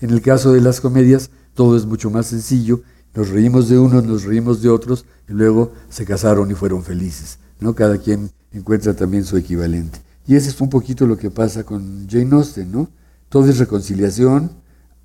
En 0.00 0.10
el 0.10 0.20
caso 0.22 0.52
de 0.52 0.60
las 0.60 0.80
comedias, 0.80 1.30
todo 1.54 1.76
es 1.76 1.86
mucho 1.86 2.10
más 2.10 2.26
sencillo 2.26 2.82
nos 3.14 3.30
reímos 3.30 3.68
de 3.68 3.78
unos, 3.78 4.04
nos 4.04 4.24
reímos 4.24 4.60
de 4.60 4.68
otros, 4.68 5.04
y 5.28 5.32
luego 5.32 5.72
se 5.88 6.04
casaron 6.04 6.50
y 6.50 6.54
fueron 6.54 6.82
felices. 6.82 7.38
¿no? 7.60 7.74
Cada 7.74 7.98
quien 7.98 8.30
encuentra 8.52 8.94
también 8.94 9.24
su 9.24 9.36
equivalente. 9.36 10.00
Y 10.26 10.34
ese 10.34 10.50
es 10.50 10.60
un 10.60 10.68
poquito 10.68 11.06
lo 11.06 11.16
que 11.16 11.30
pasa 11.30 11.64
con 11.64 12.08
Jane 12.08 12.34
Austen, 12.34 12.72
¿no? 12.72 12.88
Todo 13.28 13.48
es 13.48 13.58
reconciliación, 13.58 14.50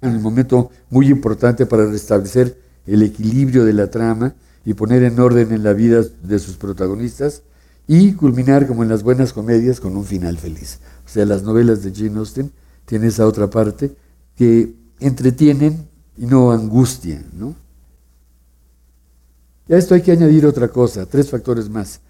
en 0.02 0.12
el 0.12 0.19
momento 0.19 0.71
muy 0.89 1.08
importante 1.08 1.65
para 1.65 1.86
restablecer 1.86 2.58
el 2.86 3.04
equilibrio 3.04 3.65
de 3.65 3.73
la 3.73 3.91
trama 3.91 4.34
y 4.65 4.73
poner 4.73 5.04
en 5.04 5.19
orden 5.19 5.52
en 5.52 5.63
la 5.63 5.73
vida 5.73 6.02
de 6.23 6.39
sus 6.39 6.56
protagonistas 6.56 7.43
y 7.86 8.13
culminar 8.13 8.65
como 8.65 8.84
en 8.84 8.89
las 8.89 9.04
buenas 9.04 9.34
comedias 9.34 9.80
con 9.80 9.97
un 9.97 10.06
final 10.06 10.38
feliz. 10.38 10.80
O 11.06 11.10
sea, 11.10 11.25
las 11.25 11.43
novelas 11.43 11.84
de 11.84 11.93
Jane 11.93 12.17
Austen 12.17 12.52
tienen 12.86 13.10
esa 13.10 13.28
otra 13.28 13.49
parte 13.49 13.93
que 14.36 14.73
entretienen 14.99 15.88
y 16.17 16.25
no 16.25 16.51
angustian, 16.51 17.25
¿no? 17.33 17.55
Y 19.67 19.73
a 19.73 19.77
esto 19.77 19.93
hay 19.93 20.01
que 20.01 20.12
añadir 20.12 20.45
otra 20.45 20.69
cosa, 20.69 21.05
tres 21.05 21.29
factores 21.29 21.69
más, 21.69 22.01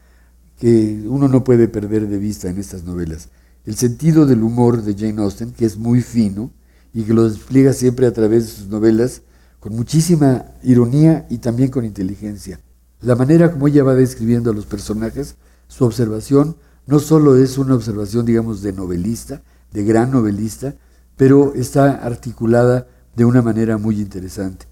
que 0.58 1.04
uno 1.08 1.28
no 1.28 1.44
puede 1.44 1.68
perder 1.68 2.08
de 2.08 2.18
vista 2.18 2.50
en 2.50 2.58
estas 2.58 2.84
novelas. 2.84 3.30
El 3.66 3.76
sentido 3.76 4.26
del 4.26 4.44
humor 4.44 4.82
de 4.82 4.96
Jane 4.96 5.22
Austen, 5.22 5.52
que 5.52 5.66
es 5.66 5.78
muy 5.78 6.02
fino 6.02 6.52
y 6.94 7.04
que 7.04 7.14
lo 7.14 7.30
despliega 7.30 7.74
siempre 7.74 8.08
a 8.08 8.14
través 8.14 8.46
de 8.46 8.52
sus 8.52 8.68
novelas 8.68 9.22
con 9.60 9.76
muchísima 9.76 10.46
ironía 10.64 11.28
y 11.30 11.40
también 11.40 11.70
con 11.70 11.86
inteligencia. 11.86 12.60
La 13.02 13.16
manera 13.16 13.52
como 13.52 13.68
ella 13.68 13.84
va 13.84 13.94
describiendo 13.94 14.52
a 14.52 14.54
los 14.54 14.66
personajes, 14.66 15.36
su 15.68 15.86
observación, 15.86 16.56
no 16.88 17.00
solo 17.00 17.38
es 17.38 17.58
una 17.58 17.76
observación, 17.76 18.26
digamos, 18.26 18.62
de 18.62 18.74
novelista, 18.74 19.42
de 19.72 19.84
gran 19.84 20.12
novelista, 20.12 20.76
pero 21.20 21.54
está 21.54 21.96
articulada 21.96 22.88
de 23.14 23.26
una 23.26 23.42
manera 23.42 23.78
muy 23.78 24.00
interesante. 24.00 24.68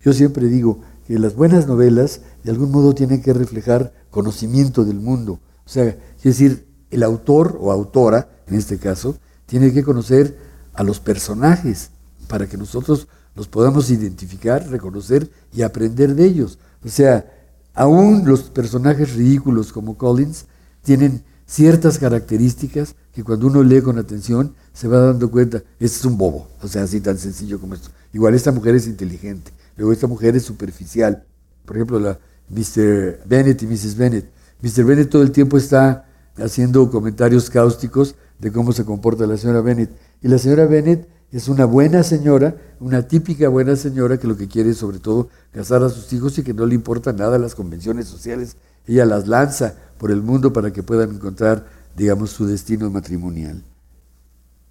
Yo 0.00 0.14
siempre 0.14 0.46
digo, 0.46 0.80
que 1.06 1.18
las 1.18 1.34
buenas 1.34 1.66
novelas 1.66 2.22
de 2.42 2.50
algún 2.50 2.70
modo 2.70 2.94
tienen 2.94 3.20
que 3.20 3.34
reflejar 3.34 3.92
conocimiento 4.10 4.86
del 4.86 5.00
mundo. 5.00 5.38
O 5.66 5.68
sea, 5.68 5.84
es 5.84 6.22
decir, 6.22 6.66
el 6.90 7.02
autor 7.02 7.58
o 7.60 7.70
autora, 7.70 8.30
en 8.46 8.54
este 8.54 8.78
caso, 8.78 9.16
tiene 9.44 9.70
que 9.70 9.82
conocer 9.82 10.38
a 10.72 10.82
los 10.82 10.98
personajes 10.98 11.90
para 12.26 12.46
que 12.46 12.56
nosotros 12.56 13.06
los 13.34 13.46
podamos 13.46 13.90
identificar, 13.90 14.66
reconocer 14.70 15.30
y 15.52 15.60
aprender 15.60 16.14
de 16.14 16.24
ellos. 16.24 16.58
O 16.82 16.88
sea, 16.88 17.30
aún 17.74 18.22
los 18.24 18.44
personajes 18.44 19.12
ridículos 19.12 19.74
como 19.74 19.98
Collins 19.98 20.46
tienen 20.82 21.22
ciertas 21.46 21.98
características 21.98 22.94
que 23.12 23.24
cuando 23.24 23.46
uno 23.46 23.62
lee 23.62 23.82
con 23.82 23.98
atención 23.98 24.54
se 24.72 24.88
va 24.88 24.98
dando 24.98 25.30
cuenta, 25.30 25.58
este 25.78 25.98
es 25.98 26.04
un 26.04 26.16
bobo, 26.16 26.48
o 26.62 26.68
sea, 26.68 26.82
así 26.82 27.00
tan 27.00 27.18
sencillo 27.18 27.60
como 27.60 27.74
esto. 27.74 27.90
Igual 28.12 28.34
esta 28.34 28.52
mujer 28.52 28.74
es 28.74 28.86
inteligente, 28.86 29.52
Luego 29.76 29.92
esta 29.92 30.06
mujer 30.06 30.36
es 30.36 30.44
superficial. 30.44 31.24
Por 31.64 31.76
ejemplo, 31.76 31.98
la 31.98 32.18
Mr. 32.48 33.20
Bennett 33.26 33.62
y 33.62 33.66
Mrs. 33.66 33.96
Bennett. 33.96 34.30
Mr. 34.60 34.84
Bennett 34.84 35.10
todo 35.10 35.22
el 35.22 35.32
tiempo 35.32 35.56
está 35.56 36.06
haciendo 36.36 36.90
comentarios 36.90 37.50
cáusticos 37.50 38.14
de 38.38 38.52
cómo 38.52 38.72
se 38.72 38.84
comporta 38.84 39.26
la 39.26 39.36
señora 39.36 39.60
Bennett. 39.60 39.90
Y 40.20 40.28
la 40.28 40.38
señora 40.38 40.66
Bennett 40.66 41.08
es 41.30 41.48
una 41.48 41.64
buena 41.64 42.02
señora, 42.02 42.56
una 42.78 43.08
típica 43.08 43.48
buena 43.48 43.76
señora 43.76 44.18
que 44.18 44.26
lo 44.26 44.36
que 44.36 44.48
quiere 44.48 44.70
es 44.70 44.76
sobre 44.76 44.98
todo 44.98 45.30
casar 45.50 45.82
a 45.82 45.88
sus 45.88 46.12
hijos 46.12 46.36
y 46.38 46.42
que 46.42 46.52
no 46.52 46.66
le 46.66 46.74
importa 46.74 47.12
nada 47.12 47.38
las 47.38 47.54
convenciones 47.54 48.06
sociales. 48.06 48.56
Ella 48.86 49.04
las 49.04 49.28
lanza 49.28 49.74
por 49.98 50.10
el 50.10 50.22
mundo 50.22 50.52
para 50.52 50.72
que 50.72 50.82
puedan 50.82 51.14
encontrar, 51.14 51.66
digamos, 51.96 52.30
su 52.30 52.46
destino 52.46 52.90
matrimonial. 52.90 53.62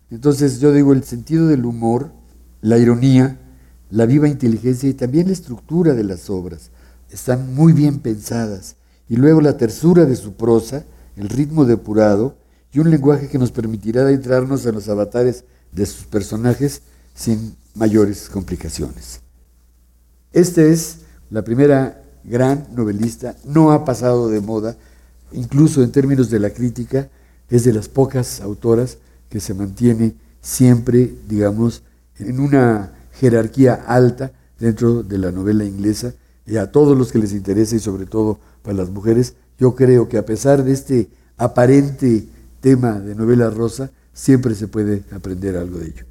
Entonces 0.10 0.60
yo 0.60 0.74
digo, 0.74 0.94
el 0.94 1.04
sentido 1.04 1.48
del 1.48 1.66
humor, 1.66 2.12
la 2.62 2.78
ironía, 2.78 3.40
la 3.90 4.06
viva 4.06 4.28
inteligencia 4.28 4.90
y 4.90 4.94
también 4.94 5.28
la 5.28 5.34
estructura 5.34 5.94
de 5.94 6.04
las 6.04 6.30
obras. 6.30 6.72
Están 7.10 7.54
muy 7.54 7.74
bien 7.74 8.00
pensadas. 8.00 8.76
Y 9.08 9.16
luego 9.18 9.42
la 9.42 9.58
tersura 9.58 10.06
de 10.06 10.16
su 10.16 10.34
prosa 10.34 10.86
el 11.16 11.30
ritmo 11.30 11.66
depurado 11.66 12.38
y 12.74 12.80
un 12.80 12.90
lenguaje 12.90 13.28
que 13.28 13.38
nos 13.38 13.52
permitirá 13.52 14.02
adentrarnos 14.02 14.66
en 14.66 14.76
los 14.76 14.88
avatares 14.90 15.44
de 15.72 15.86
sus 15.86 16.06
personajes 16.06 16.82
sin 17.14 17.56
mayores 17.76 18.30
complicaciones. 18.30 19.22
Esta 20.32 20.62
es 20.62 21.00
la 21.30 21.44
primera 21.44 22.01
gran 22.24 22.68
novelista, 22.76 23.36
no 23.46 23.72
ha 23.72 23.86
pasado 23.86 24.30
de 24.30 24.42
moda, 24.42 24.76
incluso 25.32 25.84
en 25.84 25.92
términos 25.92 26.30
de 26.30 26.40
la 26.40 26.50
crítica, 26.52 27.10
es 27.50 27.64
de 27.64 27.74
las 27.74 27.90
pocas 27.90 28.42
autoras 28.42 28.98
que 29.30 29.40
se 29.40 29.54
mantiene 29.54 30.16
siempre, 30.42 31.14
digamos, 31.28 31.84
en 32.18 32.40
una 32.40 32.94
jerarquía 33.14 33.74
alta 33.88 34.32
dentro 34.60 35.04
de 35.04 35.18
la 35.18 35.32
novela 35.32 35.66
inglesa 35.66 36.14
y 36.46 36.58
a 36.58 36.72
todos 36.72 36.98
los 36.98 37.12
que 37.12 37.20
les 37.20 37.34
interesa 37.34 37.76
y 37.76 37.80
sobre 37.80 38.06
todo 38.06 38.40
para 38.62 38.78
las 38.78 38.90
mujeres, 38.90 39.36
yo 39.58 39.76
creo 39.76 40.10
que 40.10 40.18
a 40.18 40.26
pesar 40.26 40.64
de 40.64 40.72
este 40.72 41.10
aparente 41.38 42.28
tema 42.60 43.00
de 43.00 43.16
novela 43.16 43.50
rosa, 43.50 43.92
siempre 44.14 44.56
se 44.56 44.68
puede 44.68 45.04
aprender 45.12 45.58
algo 45.58 45.80
de 45.80 45.88
ello. 45.88 46.11